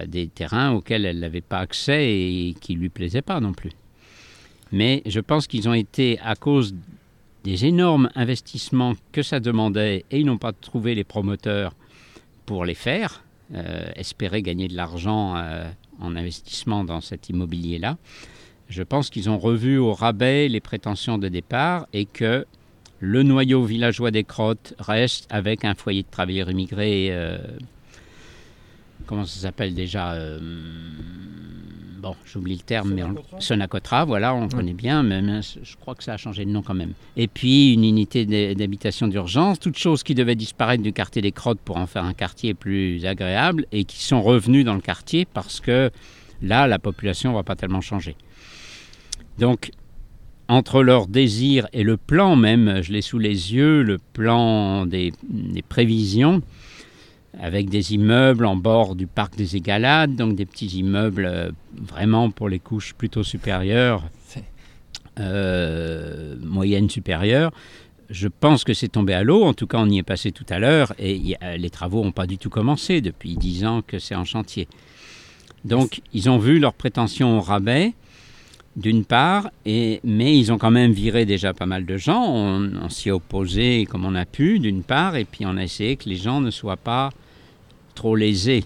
des 0.05 0.27
terrains 0.27 0.71
auxquels 0.73 1.05
elle 1.05 1.19
n'avait 1.19 1.41
pas 1.41 1.59
accès 1.59 2.11
et 2.11 2.55
qui 2.61 2.75
ne 2.75 2.81
lui 2.81 2.89
plaisaient 2.89 3.23
pas 3.23 3.39
non 3.39 3.53
plus. 3.53 3.71
Mais 4.71 5.01
je 5.05 5.19
pense 5.19 5.47
qu'ils 5.47 5.67
ont 5.67 5.73
été, 5.73 6.19
à 6.19 6.35
cause 6.35 6.75
des 7.43 7.65
énormes 7.65 8.09
investissements 8.15 8.93
que 9.11 9.23
ça 9.23 9.39
demandait, 9.39 10.05
et 10.11 10.19
ils 10.19 10.25
n'ont 10.25 10.37
pas 10.37 10.53
trouvé 10.53 10.95
les 10.95 11.03
promoteurs 11.03 11.73
pour 12.45 12.65
les 12.65 12.75
faire, 12.75 13.23
euh, 13.53 13.89
espérer 13.95 14.41
gagner 14.41 14.67
de 14.67 14.75
l'argent 14.75 15.35
euh, 15.35 15.69
en 15.99 16.15
investissement 16.15 16.83
dans 16.83 17.01
cet 17.01 17.29
immobilier-là. 17.29 17.97
Je 18.71 18.83
pense 18.83 19.09
qu'ils 19.09 19.29
ont 19.29 19.37
revu 19.37 19.77
au 19.77 19.93
rabais 19.93 20.47
les 20.47 20.61
prétentions 20.61 21.17
de 21.17 21.27
départ 21.27 21.87
et 21.91 22.05
que 22.05 22.45
le 23.01 23.21
noyau 23.21 23.65
villageois 23.65 24.11
des 24.11 24.23
Crottes 24.23 24.73
reste 24.79 25.27
avec 25.29 25.65
un 25.65 25.75
foyer 25.75 26.03
de 26.03 26.07
travailleurs 26.09 26.49
immigrés 26.49 27.09
euh, 27.11 27.37
comment 29.07 29.25
ça 29.25 29.41
s'appelle 29.41 29.73
déjà 29.73 30.13
euh, 30.13 30.39
Bon, 31.99 32.15
j'oublie 32.25 32.55
le 32.55 32.61
terme, 32.61 32.93
mais 32.93 33.03
Sonacotra, 33.39 34.05
voilà, 34.05 34.33
on 34.33 34.47
connaît 34.47 34.73
bien, 34.73 35.03
mais, 35.03 35.21
je 35.41 35.75
crois 35.75 35.93
que 35.93 36.03
ça 36.03 36.13
a 36.13 36.17
changé 36.17 36.45
de 36.45 36.49
nom 36.49 36.63
quand 36.63 36.73
même. 36.73 36.93
Et 37.15 37.27
puis 37.27 37.73
une 37.73 37.83
unité 37.83 38.55
d'habitation 38.55 39.07
d'urgence, 39.07 39.59
toutes 39.59 39.77
choses 39.77 40.01
qui 40.01 40.15
devaient 40.15 40.35
disparaître 40.35 40.81
du 40.81 40.93
quartier 40.93 41.21
des 41.21 41.31
Crottes 41.31 41.59
pour 41.59 41.77
en 41.77 41.85
faire 41.85 42.05
un 42.05 42.13
quartier 42.13 42.55
plus 42.55 43.05
agréable 43.05 43.67
et 43.71 43.83
qui 43.83 44.01
sont 44.01 44.21
revenues 44.23 44.63
dans 44.63 44.73
le 44.73 44.81
quartier 44.81 45.25
parce 45.25 45.59
que 45.59 45.91
là, 46.41 46.65
la 46.65 46.79
population 46.79 47.31
ne 47.31 47.35
va 47.35 47.43
pas 47.43 47.55
tellement 47.55 47.81
changer. 47.81 48.15
Donc, 49.37 49.71
entre 50.47 50.83
leur 50.83 51.07
désir 51.07 51.67
et 51.71 51.83
le 51.83 51.97
plan 51.97 52.35
même, 52.35 52.81
je 52.81 52.91
l'ai 52.91 53.01
sous 53.01 53.19
les 53.19 53.53
yeux, 53.53 53.83
le 53.83 53.97
plan 53.97 54.85
des 54.85 55.13
prévisions, 55.69 56.41
avec 57.39 57.69
des 57.69 57.93
immeubles 57.93 58.45
en 58.45 58.55
bord 58.55 58.95
du 58.95 59.07
parc 59.07 59.35
des 59.35 59.55
Égalades, 59.55 60.15
donc 60.15 60.35
des 60.35 60.45
petits 60.45 60.67
immeubles 60.79 61.25
euh, 61.25 61.51
vraiment 61.73 62.29
pour 62.29 62.49
les 62.49 62.59
couches 62.59 62.93
plutôt 62.93 63.23
supérieures, 63.23 64.03
euh, 65.19 66.35
moyennes 66.41 66.89
supérieures. 66.89 67.51
Je 68.09 68.27
pense 68.27 68.65
que 68.65 68.73
c'est 68.73 68.89
tombé 68.89 69.13
à 69.13 69.23
l'eau, 69.23 69.43
en 69.43 69.53
tout 69.53 69.67
cas 69.67 69.77
on 69.79 69.89
y 69.89 69.97
est 69.97 70.03
passé 70.03 70.33
tout 70.33 70.45
à 70.49 70.59
l'heure, 70.59 70.93
et 70.99 71.37
les 71.57 71.69
travaux 71.69 72.03
n'ont 72.03 72.11
pas 72.11 72.27
du 72.27 72.37
tout 72.37 72.49
commencé 72.49 72.99
depuis 72.99 73.37
dix 73.37 73.63
ans 73.63 73.81
que 73.81 73.99
c'est 73.99 74.15
en 74.15 74.25
chantier. 74.25 74.67
Donc 75.63 76.01
ils 76.11 76.29
ont 76.29 76.37
vu 76.37 76.59
leurs 76.59 76.73
prétentions 76.73 77.37
au 77.37 77.41
rabais, 77.41 77.93
d'une 78.75 79.03
part, 79.03 79.49
et, 79.65 79.99
mais 80.03 80.37
ils 80.37 80.51
ont 80.51 80.57
quand 80.57 80.71
même 80.71 80.91
viré 80.91 81.25
déjà 81.25 81.53
pas 81.53 81.65
mal 81.65 81.85
de 81.85 81.97
gens. 81.97 82.23
On, 82.25 82.89
s'y 82.89 83.09
est 83.09 83.11
opposé 83.11 83.85
comme 83.89 84.05
on 84.05 84.15
a 84.15 84.25
pu, 84.25 84.59
d'une 84.59 84.83
part, 84.83 85.15
et 85.15 85.25
puis 85.25 85.45
on 85.45 85.57
a 85.57 85.63
essayé 85.63 85.97
que 85.97 86.07
les 86.07 86.15
gens 86.15 86.41
ne 86.41 86.51
soient 86.51 86.77
pas 86.77 87.09
trop 87.95 88.15
lésés. 88.15 88.63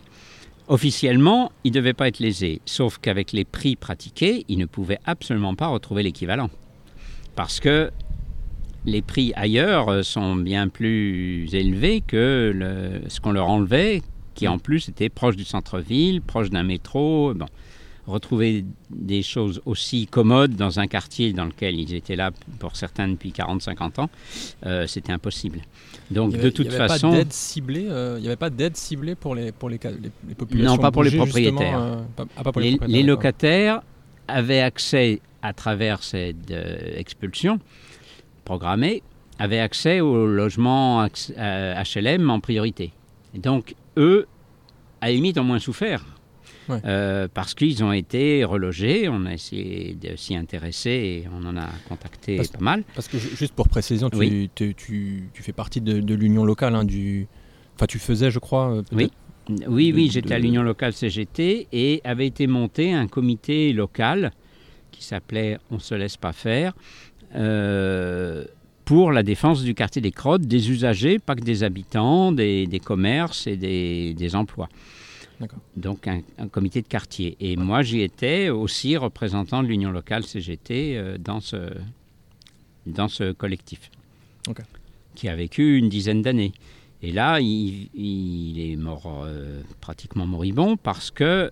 Officiellement, 0.68 1.52
ils 1.64 1.72
ne 1.72 1.76
devaient 1.76 1.94
pas 1.94 2.08
être 2.08 2.20
lésés, 2.20 2.62
sauf 2.66 2.98
qu'avec 3.00 3.32
les 3.32 3.46
prix 3.46 3.76
pratiqués, 3.76 4.46
ils 4.48 4.58
ne 4.58 4.66
pouvaient 4.66 5.00
absolument 5.06 5.56
pas 5.56 5.68
retrouver 5.68 6.04
l'équivalent. 6.04 6.50
Parce 7.36 7.60
que 7.60 7.92
les 8.86 9.02
prix 9.02 9.34
ailleurs 9.36 10.06
sont 10.06 10.36
bien 10.36 10.68
plus 10.68 11.54
élevés 11.54 12.02
que 12.06 13.02
ce 13.08 13.20
qu'on 13.20 13.32
leur 13.32 13.50
enlevait, 13.50 14.02
qui 14.36 14.48
en 14.48 14.60
plus 14.60 14.90
était 14.90 15.10
proche 15.10 15.36
du 15.36 15.46
centre-ville, 15.46 16.22
proche 16.22 16.50
d'un 16.50 16.64
métro. 16.64 17.34
Retrouver 18.08 18.66
des 18.90 19.24
choses 19.24 19.62
aussi 19.66 20.08
commodes 20.08 20.56
dans 20.56 20.80
un 20.80 20.88
quartier 20.88 21.34
dans 21.34 21.46
lequel 21.46 21.80
ils 21.80 21.94
étaient 21.94 22.16
là 22.16 22.32
pour 22.60 22.76
certains 22.76 23.08
depuis 23.08 23.32
40-50 23.32 24.02
ans, 24.02 24.10
euh, 24.66 24.88
c'était 24.88 25.12
impossible. 25.12 25.62
Donc 26.12 26.38
de 26.38 26.50
toute 26.50 26.72
façon, 26.72 27.12
il 27.14 27.74
n'y 27.74 28.28
avait 28.28 28.36
pas 28.36 28.50
d'aide 28.50 28.78
ciblée 28.78 29.16
pour 29.16 29.34
les 29.34 29.52
pour 29.52 29.70
les, 29.70 29.80
les, 30.28 30.36
populations. 30.36 30.76
Non, 30.76 30.78
pas 30.78 30.92
pour 30.92 31.04
les 31.04 31.12
propriétaires. 31.12 31.80
Euh, 31.80 32.02
ah, 32.38 32.52
les, 32.88 33.04
locataires 33.04 33.82
avaient 34.28 34.62
accès 34.62 35.22
à 35.42 35.54
travers 35.54 36.04
cette 36.04 36.52
euh, 36.52 36.98
expulsion 36.98 37.60
programmée, 38.44 39.02
avaient 39.40 39.60
accès 39.60 40.00
au 40.02 40.28
logement 40.28 41.08
HLM 41.08 42.30
en 42.30 42.40
priorité. 42.40 42.92
Et 43.34 43.40
donc 43.40 43.74
eux, 43.98 44.28
à 45.02 45.08
la 45.08 45.14
limite, 45.14 45.40
ont 45.40 45.44
moins 45.44 45.60
souffert 45.60 46.15
euh, 46.70 47.28
parce 47.34 47.54
qu'ils 47.54 47.84
ont 47.84 47.92
été 47.92 48.44
relogés. 48.44 49.08
On 49.10 49.26
a 49.26 49.34
essayé 49.34 49.96
de 49.96 50.16
s'y 50.16 50.36
intéresser 50.36 50.90
et 50.90 51.28
on 51.34 51.46
en 51.46 51.58
a 51.58 51.68
contacté 51.88 52.38
pas 52.38 52.60
mal. 52.60 52.84
Parce 52.96 53.08
que 53.08 53.18
juste 53.18 53.54
pour 53.54 53.68
précision, 53.68 54.10
tu, 54.10 54.50
tu, 54.56 55.30
fais 55.34 55.54
partie 55.54 55.82
de, 55.82 56.14
l'union 56.14 56.46
locale 56.46 56.76
hein, 56.76 56.84
du. 56.84 57.28
Enfin, 57.76 57.88
tu 57.88 58.00
faisais, 58.00 58.32
je 58.32 58.40
crois. 58.40 58.78
Euh, 58.78 58.84
oui. 58.92 59.12
Oui, 59.68 59.94
oui, 59.94 60.10
j'étais 60.12 60.34
à 60.34 60.40
l'union 60.40 60.64
locale 60.64 60.94
CGT 60.94 61.68
et 61.72 62.02
avait 62.04 62.26
été 62.26 62.48
monté 62.48 62.94
un 62.94 63.08
comité 63.08 63.74
local 63.74 64.32
qui 64.92 65.04
s'appelait 65.04 65.60
On 65.70 65.78
se 65.78 65.94
laisse 65.94 66.18
pas 66.18 66.34
faire. 66.34 66.74
Euh, 67.36 68.46
pour 68.86 69.12
la 69.12 69.24
défense 69.24 69.64
du 69.64 69.76
quartier 69.76 70.02
des 70.02 70.12
Crottes, 70.12 70.44
des 70.44 70.72
usagers, 70.72 71.20
pas 71.20 71.36
que 71.36 71.42
des 71.42 71.64
habitants, 71.64 72.32
des, 72.32 72.82
commerces 72.84 73.48
et 73.48 73.56
des 73.58 74.36
emplois. 74.36 74.70
Donc 75.76 76.08
un, 76.08 76.22
comité 76.48 76.82
de 76.82 76.88
quartier. 76.88 77.36
Et 77.40 77.56
moi, 77.56 77.82
j'y 77.82 78.02
étais 78.02 78.50
aussi 78.50 78.98
représentant 78.98 79.64
de 79.64 79.68
l'union 79.68 79.92
locale 79.92 80.24
CGT 80.24 80.98
euh, 80.98 81.18
dans, 81.18 81.40
ce, 81.40 81.58
dans 82.86 83.08
ce 83.08 83.32
collectif, 83.32 83.92
qui 85.16 85.28
a 85.28 85.36
vécu 85.36 85.78
une 85.78 85.90
dizaine 85.90 86.22
d'années. 86.22 86.54
Et 87.02 87.12
là, 87.12 87.40
il, 87.40 88.60
est 88.60 88.76
mort 88.78 89.24
euh, 89.26 89.62
pratiquement 89.82 90.26
moribond 90.26 90.78
parce 90.78 91.12
que 91.12 91.52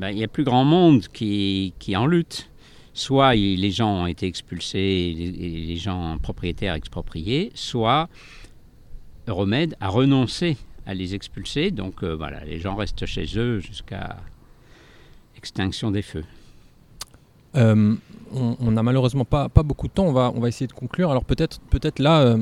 ben, 0.00 0.10
il 0.10 0.18
y 0.18 0.24
a 0.24 0.28
plus 0.28 0.44
grand 0.44 0.64
monde 0.64 1.06
qui, 1.08 1.74
qui 1.78 1.96
en 1.96 2.06
lutte. 2.06 2.48
Soit 2.94 3.34
les 3.34 3.70
gens 3.70 4.02
ont 4.02 4.06
été 4.06 4.26
expulsés, 4.26 5.14
les, 5.16 5.30
les 5.30 5.76
gens 5.76 6.18
propriétaires 6.18 6.74
expropriés, 6.74 7.50
soit 7.54 8.10
Euromède 9.26 9.76
a 9.80 9.88
renoncé 9.88 10.58
à 10.86 10.94
les 10.94 11.14
expulser. 11.14 11.70
Donc 11.70 12.02
euh, 12.02 12.14
voilà, 12.14 12.44
les 12.44 12.58
gens 12.58 12.74
restent 12.74 13.06
chez 13.06 13.26
eux 13.36 13.60
jusqu'à 13.60 14.16
extinction 15.36 15.90
des 15.90 16.02
feux. 16.02 16.24
Euh, 17.54 17.94
on 18.34 18.70
n'a 18.70 18.82
malheureusement 18.82 19.26
pas, 19.26 19.50
pas 19.50 19.62
beaucoup 19.62 19.88
de 19.88 19.92
temps, 19.92 20.06
on 20.06 20.12
va, 20.12 20.32
on 20.34 20.40
va 20.40 20.48
essayer 20.48 20.66
de 20.66 20.72
conclure. 20.72 21.10
Alors 21.10 21.24
peut-être 21.24 21.60
peut 21.60 21.80
là, 21.98 22.22
euh, 22.22 22.38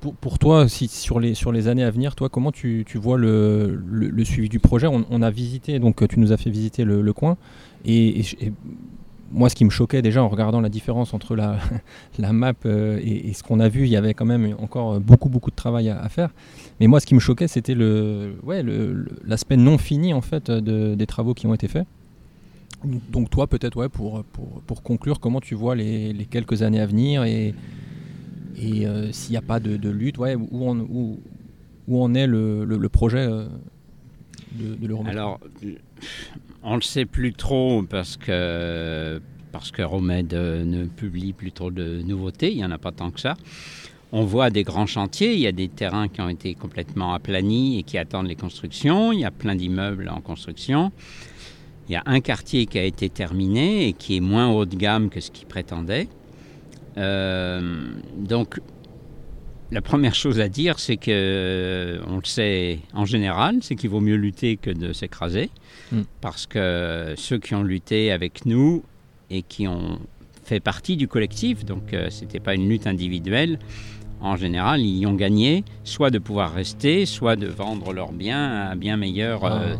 pour, 0.00 0.14
pour, 0.14 0.38
toi, 0.38 0.68
sur, 0.68 1.20
les, 1.20 1.34
sur 1.34 1.52
les 1.52 1.68
années 1.68 1.84
à 1.84 1.90
venir, 1.90 2.14
toi, 2.14 2.28
comment 2.30 2.50
tu, 2.50 2.84
tu 2.86 2.96
vois 2.96 3.18
le, 3.18 3.78
le, 3.90 4.24
suivi 4.24 4.48
du 4.48 4.58
projet? 4.58 4.86
On, 4.86 5.22
a 5.22 5.30
visité, 5.30 5.78
donc 5.80 6.06
tu 6.08 6.18
nous 6.18 6.32
as 6.32 6.38
fait 6.38 6.50
visiter 6.50 6.84
le, 6.84 7.12
coin, 7.12 7.36
et, 7.84 8.24
moi, 9.30 9.48
ce 9.48 9.54
qui 9.54 9.64
me 9.64 9.70
choquait 9.70 10.02
déjà 10.02 10.22
en 10.22 10.28
regardant 10.28 10.60
la 10.60 10.68
différence 10.68 11.14
entre 11.14 11.36
la, 11.36 11.58
la 12.18 12.32
map 12.32 12.54
euh, 12.66 13.00
et, 13.02 13.32
ce 13.32 13.42
qu'on 13.42 13.60
a 13.60 13.68
vu, 13.68 13.84
il 13.84 13.90
y 13.90 13.96
avait 13.96 14.14
quand 14.14 14.24
même 14.24 14.54
encore 14.58 15.00
beaucoup, 15.00 15.28
beaucoup 15.28 15.50
de 15.50 15.56
travail 15.56 15.88
à, 15.88 16.08
faire. 16.08 16.30
Mais 16.80 16.86
moi, 16.86 17.00
ce 17.00 17.06
qui 17.06 17.14
me 17.14 17.20
choquait, 17.20 17.48
c'était 17.48 17.74
le, 17.74 18.36
ouais, 18.42 18.64
l'aspect 19.24 19.56
non 19.56 19.78
fini 19.78 20.12
en 20.12 20.20
fait 20.20 20.50
de, 20.50 20.94
des 20.94 21.06
travaux 21.06 21.34
qui 21.34 21.46
ont 21.46 21.54
été 21.54 21.68
faits. 21.68 21.86
Donc 22.84 23.28
toi, 23.28 23.46
peut-être, 23.46 23.76
ouais, 23.76 23.88
pour, 23.88 24.22
pour, 24.24 24.62
pour, 24.62 24.82
conclure, 24.82 25.18
comment 25.18 25.40
tu 25.40 25.54
vois 25.54 25.74
les, 25.74 26.12
les 26.12 26.26
quelques 26.26 26.62
années 26.62 26.80
à 26.80 26.86
venir 26.86 27.24
et, 27.24 27.54
et 28.56 28.86
euh, 28.86 29.10
s'il 29.12 29.32
n'y 29.32 29.36
a 29.36 29.42
pas 29.42 29.60
de, 29.60 29.88
lutte, 29.88 30.18
où, 30.18 30.24
où, 30.24 31.20
où 31.88 32.02
en 32.02 32.14
est 32.14 32.26
le, 32.26 32.64
le, 32.64 32.88
projet 32.88 33.18
euh, 33.18 33.46
de, 34.52 34.74
de 34.74 35.08
Alors, 35.08 35.40
on 36.68 36.72
ne 36.72 36.76
le 36.76 36.82
sait 36.82 37.06
plus 37.06 37.32
trop 37.32 37.82
parce 37.82 38.16
que, 38.16 39.20
parce 39.52 39.70
que 39.70 39.82
Romed 39.82 40.34
euh, 40.34 40.64
ne 40.64 40.84
publie 40.84 41.32
plus 41.32 41.50
trop 41.50 41.70
de 41.70 42.02
nouveautés, 42.02 42.50
il 42.50 42.58
n'y 42.58 42.64
en 42.64 42.70
a 42.70 42.78
pas 42.78 42.92
tant 42.92 43.10
que 43.10 43.20
ça. 43.20 43.34
On 44.12 44.24
voit 44.24 44.50
des 44.50 44.64
grands 44.64 44.86
chantiers, 44.86 45.32
il 45.34 45.40
y 45.40 45.46
a 45.46 45.52
des 45.52 45.68
terrains 45.68 46.08
qui 46.08 46.20
ont 46.20 46.28
été 46.28 46.54
complètement 46.54 47.14
aplanis 47.14 47.78
et 47.78 47.82
qui 47.84 47.96
attendent 47.96 48.28
les 48.28 48.36
constructions, 48.36 49.12
il 49.12 49.20
y 49.20 49.24
a 49.24 49.30
plein 49.30 49.54
d'immeubles 49.54 50.10
en 50.10 50.20
construction. 50.20 50.92
Il 51.88 51.92
y 51.92 51.96
a 51.96 52.02
un 52.04 52.20
quartier 52.20 52.66
qui 52.66 52.78
a 52.78 52.84
été 52.84 53.08
terminé 53.08 53.88
et 53.88 53.92
qui 53.94 54.16
est 54.16 54.20
moins 54.20 54.48
haut 54.50 54.66
de 54.66 54.76
gamme 54.76 55.08
que 55.08 55.20
ce 55.20 55.30
qu'il 55.30 55.46
prétendait. 55.46 56.08
Euh, 56.98 57.92
donc, 58.16 58.60
la 59.70 59.80
première 59.80 60.14
chose 60.14 60.38
à 60.40 60.48
dire, 60.48 60.78
c'est 60.78 60.98
que, 60.98 61.10
euh, 61.10 62.04
on 62.08 62.16
le 62.16 62.24
sait 62.24 62.80
en 62.92 63.06
général, 63.06 63.58
c'est 63.62 63.74
qu'il 63.74 63.88
vaut 63.88 64.00
mieux 64.00 64.16
lutter 64.16 64.58
que 64.58 64.70
de 64.70 64.92
s'écraser. 64.92 65.50
Hmm. 65.92 66.02
Parce 66.20 66.46
que 66.46 67.14
ceux 67.16 67.38
qui 67.38 67.54
ont 67.54 67.62
lutté 67.62 68.12
avec 68.12 68.46
nous 68.46 68.84
et 69.30 69.42
qui 69.42 69.66
ont 69.66 69.98
fait 70.44 70.60
partie 70.60 70.96
du 70.96 71.08
collectif, 71.08 71.64
donc 71.64 71.92
euh, 71.92 72.10
ce 72.10 72.22
n'était 72.22 72.40
pas 72.40 72.54
une 72.54 72.68
lutte 72.68 72.86
individuelle, 72.86 73.58
en 74.20 74.36
général, 74.36 74.80
ils 74.80 74.98
y 74.98 75.06
ont 75.06 75.14
gagné, 75.14 75.64
soit 75.84 76.10
de 76.10 76.18
pouvoir 76.18 76.52
rester, 76.52 77.06
soit 77.06 77.36
de 77.36 77.46
vendre 77.46 77.92
leurs 77.92 78.12
biens 78.12 78.68
à 78.68 78.74
bien 78.74 78.96
meilleur 78.96 79.44
ah, 79.44 79.76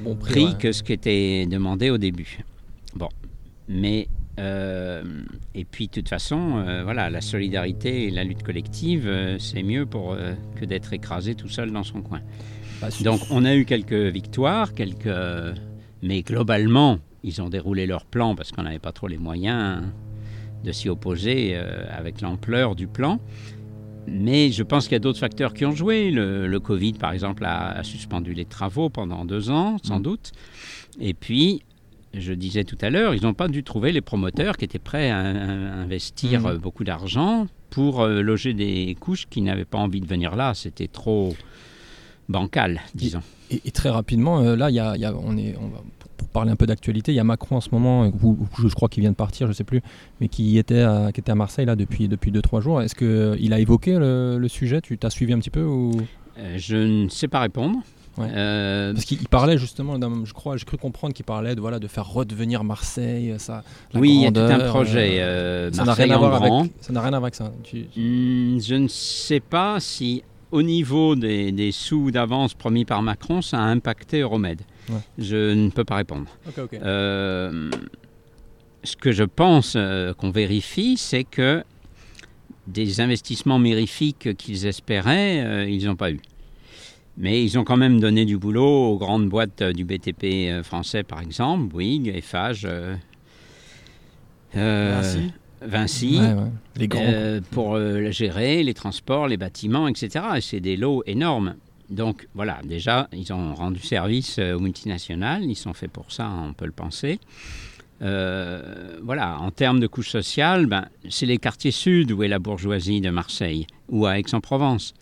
bon 0.00 0.16
prix, 0.16 0.56
que 0.58 0.72
ce 0.72 0.82
qui 0.82 0.92
était 0.92 1.46
demandé 1.46 1.90
au 1.90 1.98
début. 1.98 2.40
Bon, 2.96 3.08
mais 3.68 4.08
euh, 4.40 5.02
et 5.54 5.64
puis, 5.64 5.86
de 5.86 5.92
toute 5.92 6.08
façon, 6.08 6.56
euh, 6.56 6.82
voilà, 6.82 7.10
la 7.10 7.20
solidarité 7.20 8.06
et 8.06 8.10
la 8.10 8.24
lutte 8.24 8.42
collective, 8.42 9.06
euh, 9.06 9.38
c'est 9.38 9.62
mieux 9.62 9.86
pour, 9.86 10.16
que 10.56 10.64
d'être 10.64 10.92
écrasé 10.92 11.34
tout 11.34 11.48
seul 11.48 11.70
dans 11.70 11.84
son 11.84 12.00
coin. 12.00 12.20
Donc, 13.02 13.20
on 13.30 13.44
a 13.44 13.54
eu 13.54 13.64
quelques 13.64 13.92
victoires, 13.92 14.74
quelques... 14.74 15.08
mais 16.02 16.22
globalement, 16.22 16.98
ils 17.22 17.42
ont 17.42 17.48
déroulé 17.48 17.86
leur 17.86 18.06
plan 18.06 18.34
parce 18.34 18.52
qu'on 18.52 18.62
n'avait 18.62 18.78
pas 18.78 18.92
trop 18.92 19.08
les 19.08 19.18
moyens 19.18 19.82
de 20.64 20.72
s'y 20.72 20.88
opposer 20.88 21.56
avec 21.56 22.20
l'ampleur 22.20 22.74
du 22.74 22.86
plan. 22.86 23.20
Mais 24.06 24.50
je 24.50 24.62
pense 24.62 24.84
qu'il 24.84 24.92
y 24.92 24.96
a 24.96 25.00
d'autres 25.00 25.18
facteurs 25.18 25.54
qui 25.54 25.64
ont 25.64 25.72
joué. 25.72 26.10
Le, 26.10 26.58
Covid, 26.58 26.94
par 26.94 27.12
exemple, 27.12 27.44
a, 27.44 27.82
suspendu 27.84 28.34
les 28.34 28.44
travaux 28.44 28.88
pendant 28.88 29.24
deux 29.24 29.50
ans, 29.50 29.76
sans 29.82 29.98
mmh. 29.98 30.02
doute. 30.02 30.32
Et 31.00 31.14
puis, 31.14 31.62
je 32.14 32.32
disais 32.32 32.64
tout 32.64 32.78
à 32.80 32.90
l'heure, 32.90 33.14
ils 33.14 33.22
n'ont 33.22 33.34
pas 33.34 33.48
dû 33.48 33.62
trouver 33.62 33.92
les 33.92 34.00
promoteurs 34.00 34.56
qui 34.56 34.64
étaient 34.64 34.78
prêts 34.78 35.10
à, 35.10 35.18
investir 35.18 36.40
mmh. 36.40 36.58
beaucoup 36.58 36.84
d'argent 36.84 37.46
pour 37.70 38.00
euh, 38.00 38.20
loger 38.20 38.52
des 38.52 38.96
couches 38.98 39.26
qui 39.30 39.42
n'avaient 39.42 39.64
pas 39.64 39.78
envie 39.78 40.00
de 40.00 40.06
venir 40.06 40.34
là. 40.34 40.54
C'était 40.54 40.88
trop 40.88 41.34
bancal, 42.30 42.80
disons. 42.94 43.22
Et, 43.50 43.70
très 43.72 43.90
rapidement, 43.90 44.40
euh, 44.40 44.56
là, 44.56 44.70
y 44.70 44.78
a, 44.78 44.96
y 44.96 45.04
a, 45.04 45.12
on 45.14 45.36
est, 45.36 45.56
on 45.60 45.68
va, 45.68 45.82
pour, 46.16 46.28
parler 46.28 46.52
un 46.52 46.56
peu 46.56 46.66
d'actualité, 46.66 47.12
il 47.12 47.16
y 47.16 47.20
a 47.20 47.24
Macron 47.24 47.56
en 47.56 47.60
ce 47.60 47.70
moment, 47.72 48.06
où, 48.06 48.38
je, 48.58 48.74
crois 48.74 48.88
qu'il 48.88 49.00
vient 49.02 49.10
de 49.10 49.16
partir, 49.16 49.46
je 49.46 49.52
ne 49.52 49.54
sais 49.54 49.64
plus, 49.64 49.82
mais 50.20 50.28
qui 50.28 50.56
était 50.56 50.82
à, 50.82 51.10
qui 51.12 51.20
était 51.20 51.32
à 51.32 51.34
Marseille 51.34 51.66
là 51.66 51.74
depuis 51.74 52.06
2-3 52.06 52.08
depuis 52.08 52.60
jours. 52.60 52.80
Est-ce 52.80 52.94
qu'il 52.94 53.06
euh, 53.06 53.54
a 53.54 53.58
évoqué 53.58 53.98
le, 53.98 54.46
sujet? 54.48 54.80
Tu 54.80 54.96
t'as 54.96 55.10
suivi 55.10 55.32
un 55.32 55.38
petit 55.38 55.50
peu 55.50 55.64
ou... 55.64 55.92
Je 56.56 56.76
ne 56.76 57.08
sais 57.08 57.28
pas 57.28 57.40
répondre. 57.40 57.80
Euh, 58.18 58.92
Parce 58.92 59.04
qu'il 59.04 59.28
parlait 59.28 59.56
justement, 59.56 59.98
je 60.24 60.32
crois, 60.32 60.56
j'ai 60.56 60.64
cru 60.64 60.76
comprendre 60.76 61.14
qu'il 61.14 61.24
parlait 61.24 61.54
de, 61.54 61.60
voilà, 61.60 61.78
de 61.78 61.86
faire 61.86 62.06
redevenir 62.06 62.64
Marseille. 62.64 63.34
Ça, 63.38 63.62
oui, 63.94 64.10
il 64.14 64.22
y 64.22 64.26
a 64.26 64.32
tout 64.32 64.40
un 64.40 64.68
projet. 64.68 65.20
Euh, 65.20 65.68
euh, 65.70 65.72
ça 65.72 65.84
n'a 65.84 65.94
rien, 65.94 66.10
à 66.10 66.18
voir 66.18 66.42
avec, 66.42 66.72
ça 66.80 66.92
n'a 66.92 67.00
rien 67.00 67.12
à 67.12 67.18
voir 67.18 67.24
avec 67.24 67.34
ça. 67.34 67.52
Hmm, 67.96 68.58
je 68.58 68.74
ne 68.74 68.88
sais 68.88 69.40
pas 69.40 69.78
si, 69.80 70.22
au 70.50 70.62
niveau 70.62 71.16
des, 71.16 71.52
des 71.52 71.72
sous 71.72 72.10
d'avance 72.10 72.54
promis 72.54 72.84
par 72.84 73.02
Macron, 73.02 73.42
ça 73.42 73.58
a 73.58 73.62
impacté 73.62 74.20
Euromed. 74.20 74.60
Je 75.18 75.52
ne 75.54 75.70
peux 75.70 75.84
pas 75.84 75.96
répondre. 75.96 76.26
ce 78.82 78.96
que 78.98 79.12
je 79.12 79.24
pense 79.24 79.76
qu'on 80.18 80.30
vérifie, 80.30 80.96
c'est 80.96 81.24
que 81.24 81.62
des 82.66 83.00
investissements 83.00 83.58
mérifiques 83.58 84.36
qu'ils 84.36 84.66
espéraient, 84.66 85.70
ils 85.70 85.86
n'ont 85.86 85.96
pas 85.96 86.10
eu. 86.10 86.20
Mais 87.20 87.44
ils 87.44 87.58
ont 87.58 87.64
quand 87.64 87.76
même 87.76 88.00
donné 88.00 88.24
du 88.24 88.38
boulot 88.38 88.92
aux 88.92 88.98
grandes 88.98 89.28
boîtes 89.28 89.60
euh, 89.60 89.72
du 89.74 89.84
BTP 89.84 90.24
euh, 90.24 90.62
français, 90.62 91.02
par 91.02 91.20
exemple, 91.20 91.64
Bouygues, 91.64 92.08
Eiffage, 92.08 92.66
euh, 92.66 92.96
Vinci, 95.62 96.20
Les 96.76 96.88
grands. 96.88 97.40
pour 97.50 97.78
gérer 98.10 98.62
les 98.62 98.74
transports, 98.74 99.28
les 99.28 99.36
bâtiments, 99.36 99.88
etc. 99.88 100.24
Et 100.36 100.40
c'est 100.40 100.60
des 100.60 100.76
lots 100.76 101.02
énormes. 101.06 101.56
Donc 101.90 102.28
voilà, 102.34 102.60
déjà, 102.64 103.08
ils 103.12 103.32
ont 103.32 103.54
rendu 103.54 103.80
service 103.80 104.38
aux 104.38 104.60
multinationales, 104.60 105.44
ils 105.44 105.56
sont 105.56 105.74
faits 105.74 105.90
pour 105.90 106.12
ça, 106.12 106.30
on 106.30 106.52
peut 106.52 106.66
le 106.66 106.72
penser. 106.72 107.18
voilà, 108.00 109.38
en 109.40 109.50
termes 109.50 109.80
de 109.80 109.86
couche 109.86 110.10
sociale, 110.10 110.66
ben, 110.66 110.86
c'est 111.08 111.26
les 111.26 111.38
quartiers 111.38 111.72
sud 111.72 112.12
où 112.12 112.22
est 112.22 112.28
la 112.28 112.38
bourgeoisie 112.38 113.00
de 113.00 113.10
Marseille 113.10 113.66
ou 113.88 114.06
à 114.06 114.18
Aix-en-Provence. 114.18 114.94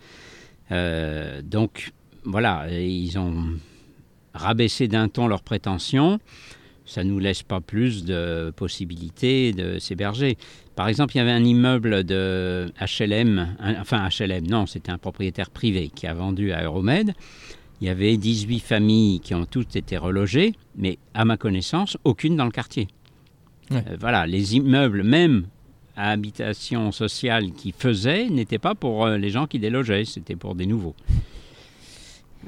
donc 1.43 1.93
voilà, 2.23 2.67
ils 2.69 3.17
ont 3.17 3.45
rabaissé 4.33 4.87
d'un 4.87 5.07
ton 5.07 5.27
leurs 5.27 5.43
prétentions. 5.43 6.19
Ça 6.89 7.03
ne 7.03 7.09
nous 7.11 7.19
laisse 7.19 7.43
pas 7.43 7.61
plus 7.61 8.03
de 8.03 8.51
possibilités 8.55 9.53
de 9.53 9.77
s'héberger. 9.77 10.37
Par 10.75 10.87
exemple, 10.87 11.13
il 11.13 11.19
y 11.19 11.21
avait 11.21 11.31
un 11.31 11.43
immeuble 11.43 12.03
de 12.03 12.71
HLM, 12.81 13.55
enfin 13.79 14.09
HLM, 14.09 14.47
non, 14.47 14.65
c'était 14.65 14.91
un 14.91 14.97
propriétaire 14.97 15.51
privé 15.51 15.91
qui 15.93 16.07
a 16.07 16.15
vendu 16.15 16.51
à 16.51 16.63
Euromed. 16.63 17.13
Il 17.79 17.87
y 17.87 17.89
avait 17.89 18.17
18 18.17 18.59
familles 18.59 19.19
qui 19.19 19.35
ont 19.35 19.45
toutes 19.45 19.75
été 19.75 19.97
relogées, 19.97 20.53
mais 20.75 20.97
à 21.13 21.25
ma 21.25 21.37
connaissance, 21.37 21.95
aucune 22.03 22.35
dans 22.35 22.45
le 22.45 22.51
quartier. 22.51 22.87
Euh, 23.71 23.81
voilà, 23.99 24.25
les 24.25 24.55
immeubles, 24.55 25.03
même 25.03 25.45
à 25.95 26.11
habitation 26.11 26.91
sociale 26.91 27.51
qui 27.51 27.71
faisaient, 27.71 28.29
n'étaient 28.29 28.57
pas 28.57 28.73
pour 28.73 29.05
euh, 29.05 29.17
les 29.17 29.29
gens 29.29 29.45
qui 29.45 29.59
délogeaient, 29.59 30.05
c'était 30.05 30.35
pour 30.35 30.55
des 30.55 30.65
nouveaux. 30.65 30.95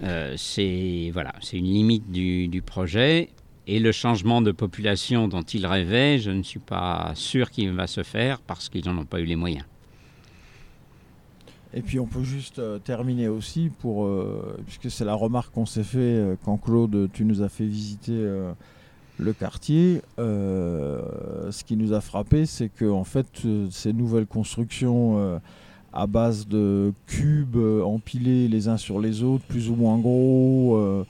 Euh, 0.04 0.34
c'est 0.38 1.12
voilà, 1.14 1.34
c'est 1.42 1.58
une 1.58 1.66
limite 1.66 2.12
du, 2.12 2.64
projet. 2.66 3.30
Et 3.72 3.80
le 3.80 3.92
changement 3.94 4.42
de 4.42 4.52
population 4.52 5.30
dont 5.30 5.44
il 5.44 5.66
rêvait, 5.66 6.20
je 6.20 6.30
ne 6.30 6.44
suis 6.44 6.60
pas 6.60 7.12
sûr 7.16 7.50
qu'il 7.50 7.72
va 7.72 7.88
se 7.88 8.04
faire 8.04 8.42
parce 8.42 8.68
qu'ils 8.68 8.86
n'en 8.86 8.98
ont 8.98 9.06
pas 9.06 9.22
eu 9.22 9.26
les 9.26 9.38
moyens. 9.38 9.66
Et 11.74 11.82
puis 11.82 11.98
on 11.98 12.06
peut 12.06 12.24
juste 12.24 12.60
euh, 12.60 12.80
terminer 12.80 13.30
aussi 13.30 13.72
pour 13.80 14.06
euh, 14.06 14.60
puisque 14.66 14.92
c'est 14.92 15.06
la 15.06 15.14
remarque 15.14 15.54
qu'on 15.54 15.66
s'est 15.66 15.86
fait 15.86 16.38
quand 16.44 16.58
Claude 16.58 17.10
tu 17.14 17.24
nous 17.24 17.42
as 17.44 17.48
fait 17.48 17.66
visiter 17.66 18.28
le 19.18 19.34
quartier. 19.34 20.02
ce 20.18 21.64
qui 21.64 21.78
nous 21.78 21.94
a 21.94 22.02
frappé, 22.02 22.46
c'est 22.46 22.68
que 22.68 22.90
en 22.92 23.06
fait 23.06 23.28
ces 23.70 23.94
nouvelles 23.94 24.28
constructions 24.28 25.40
à 25.94 26.08
base 26.08 26.48
de 26.48 26.94
cubes 27.08 27.58
euh, 27.58 27.84
empilés 27.84 28.48
les 28.48 28.68
uns 28.68 28.78
sur 28.78 29.00
les 29.00 29.24
autres, 29.24 29.44
plus 29.46 29.70
ou 29.70 29.76
moins 29.76 29.98
gros. 29.98 31.06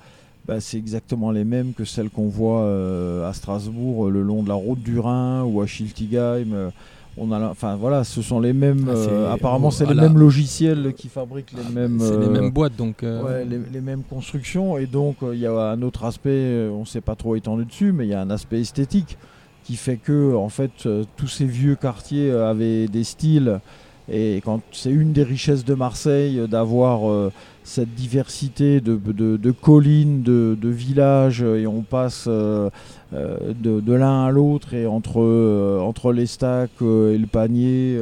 Euh, 0.49 0.53
bah, 0.53 0.59
c'est 0.59 0.77
exactement 0.77 1.31
les 1.31 1.43
mêmes 1.43 1.73
que 1.73 1.85
celles 1.85 2.09
qu'on 2.09 2.27
voit 2.27 2.61
euh, 2.61 3.29
à 3.29 3.33
Strasbourg 3.33 4.09
le 4.09 4.21
long 4.21 4.43
de 4.43 4.49
la 4.49 4.55
route 4.55 4.81
du 4.81 4.99
Rhin 4.99 5.43
ou 5.43 5.61
à 5.61 5.67
Schiltigheim. 5.67 6.71
on 7.17 7.31
a, 7.31 7.49
enfin 7.49 7.75
voilà, 7.75 8.03
ce 8.03 8.21
sont 8.21 8.39
les 8.39 8.53
mêmes. 8.53 8.89
Ah, 8.89 9.33
apparemment, 9.33 9.71
c'est 9.71 9.85
les 9.85 9.95
mêmes 9.95 10.17
logiciels 10.17 10.93
qui 10.95 11.09
fabriquent 11.09 11.53
les 11.53 11.73
mêmes. 11.73 11.99
C'est 11.99 12.17
les 12.17 12.29
mêmes 12.29 12.51
boîtes, 12.51 12.75
donc. 12.75 13.03
Ouais, 13.03 13.45
les, 13.45 13.81
mêmes 13.81 14.03
constructions. 14.03 14.77
Et 14.77 14.85
donc, 14.85 15.17
il 15.21 15.39
y 15.39 15.45
a 15.45 15.51
un 15.53 15.81
autre 15.81 16.05
aspect. 16.05 16.69
on 16.71 16.81
ne 16.81 16.85
s'est 16.85 17.01
pas 17.01 17.15
trop 17.15 17.35
étendu 17.35 17.65
dessus, 17.65 17.91
mais 17.91 18.05
il 18.05 18.09
y 18.09 18.15
a 18.15 18.21
un 18.21 18.29
aspect 18.29 18.61
esthétique 18.61 19.17
qui 19.63 19.75
fait 19.75 19.97
que, 19.97 20.35
en 20.35 20.49
fait, 20.49 20.87
tous 21.15 21.27
ces 21.27 21.45
vieux 21.45 21.75
quartiers 21.75 22.31
avaient 22.31 22.87
des 22.87 23.03
styles 23.03 23.59
et 24.09 24.41
quand 24.43 24.61
c'est 24.71 24.91
une 24.91 25.13
des 25.13 25.23
richesses 25.23 25.63
de 25.65 25.73
Marseille 25.73 26.39
euh, 26.39 26.47
d'avoir 26.47 27.09
euh, 27.09 27.31
cette 27.63 27.93
diversité 27.93 28.81
de, 28.81 29.51
collines, 29.51 30.23
de, 30.23 30.57
villages, 30.63 31.43
et 31.43 31.67
on 31.67 31.81
passe 31.81 32.25
euh, 32.27 32.69
de, 33.11 33.93
l'un 33.93 34.25
à 34.25 34.31
l'autre, 34.31 34.73
et 34.73 34.87
entre, 34.87 35.79
entre 35.79 36.11
les 36.11 36.25
stacks 36.25 36.81
et 36.81 37.17
le 37.17 37.27
panier, 37.27 37.99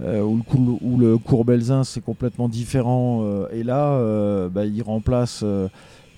ou, 0.00 0.40
le, 0.56 0.96
le 0.96 1.18
Courbelzin, 1.18 1.84
c'est 1.84 2.00
complètement 2.02 2.48
différent. 2.48 3.46
et 3.52 3.62
là, 3.62 4.48
bah, 4.48 4.64
il 4.64 4.82
remplace 4.82 5.44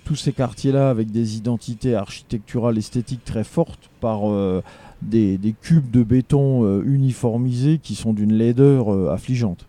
tous 0.05 0.17
ces 0.17 0.33
quartiers-là 0.33 0.89
avec 0.89 1.11
des 1.11 1.37
identités 1.37 1.97
architecturales, 1.97 2.79
esthétiques 2.79 3.25
très 3.25 3.45
fortes 3.45 3.91
par 4.01 4.21
des, 5.03 5.39
des 5.39 5.53
cubes 5.61 5.91
de 5.91 6.03
béton 6.03 6.65
euh, 6.65 6.83
uniformisés 6.85 7.79
qui 7.83 7.95
sont 7.95 8.13
d'une 8.13 8.33
laideur 8.33 8.93
euh, 8.93 9.11
affligeante. 9.13 9.67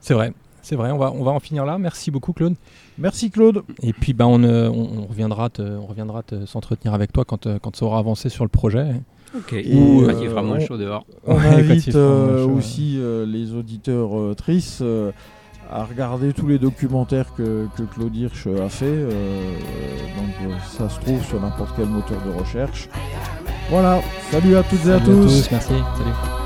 C'est 0.00 0.14
vrai, 0.14 0.32
c'est 0.62 0.76
vrai. 0.76 0.90
On 0.90 0.98
va, 0.98 1.12
on 1.12 1.22
va 1.22 1.30
en 1.32 1.40
finir 1.40 1.64
là. 1.64 1.78
Merci 1.78 2.10
beaucoup, 2.10 2.32
Claude. 2.32 2.54
Merci 2.98 3.30
Claude. 3.30 3.62
Et 3.82 3.92
puis, 3.92 4.12
ben, 4.12 4.26
on, 4.26 4.42
euh, 4.42 4.68
on, 4.68 5.02
on 5.02 5.06
reviendra 5.06 5.48
te- 5.48 5.62
on 5.62 5.86
reviendra 5.86 6.22
te- 6.22 6.44
s'entretenir 6.46 6.92
avec 6.94 7.12
toi 7.12 7.24
quand, 7.24 7.46
euh, 7.46 7.58
quand 7.60 7.74
ça 7.76 7.84
aura 7.86 7.98
avancé 7.98 8.28
sur 8.28 8.44
le 8.44 8.48
projet. 8.48 8.94
Ok. 9.36 9.52
Et, 9.54 9.74
euh, 9.74 10.12
il 10.22 10.28
fera 10.28 10.42
moins 10.42 10.58
on- 10.58 10.66
chaud 10.66 10.76
dehors. 10.76 11.06
On 11.26 11.36
Ouais, 11.36 11.46
invite 11.46 11.94
euh, 11.94 12.44
chaud, 12.44 12.50
aussi 12.52 12.96
euh, 12.98 13.24
les 13.24 13.54
auditeurs 13.54 14.18
euh, 14.18 14.34
tristes 14.34 14.82
euh, 14.82 15.10
à 15.70 15.84
regarder 15.84 16.34
tous 16.34 16.46
les 16.48 16.58
documentaires 16.58 17.32
que, 17.34 17.66
que 17.78 17.82
Claude 17.84 18.14
Hirsch 18.14 18.46
a 18.46 18.68
fait. 18.68 18.84
euh, 18.84 19.54
donc 20.18 20.50
euh, 20.50 20.54
ça 20.76 20.90
se 20.90 21.00
trouve 21.00 21.24
sur 21.24 21.40
n'importe 21.40 21.72
quel 21.76 21.86
moteur 21.88 22.18
de 22.26 22.38
recherche. 22.38 22.90
Voilà, 23.70 24.02
salut 24.30 24.56
à 24.56 24.62
toutes 24.62 24.86
et 24.86 24.92
à 24.92 24.98
Salut 24.98 25.04
tous. 25.04 25.50
Merci. 25.50 25.68
Salut. 25.68 26.41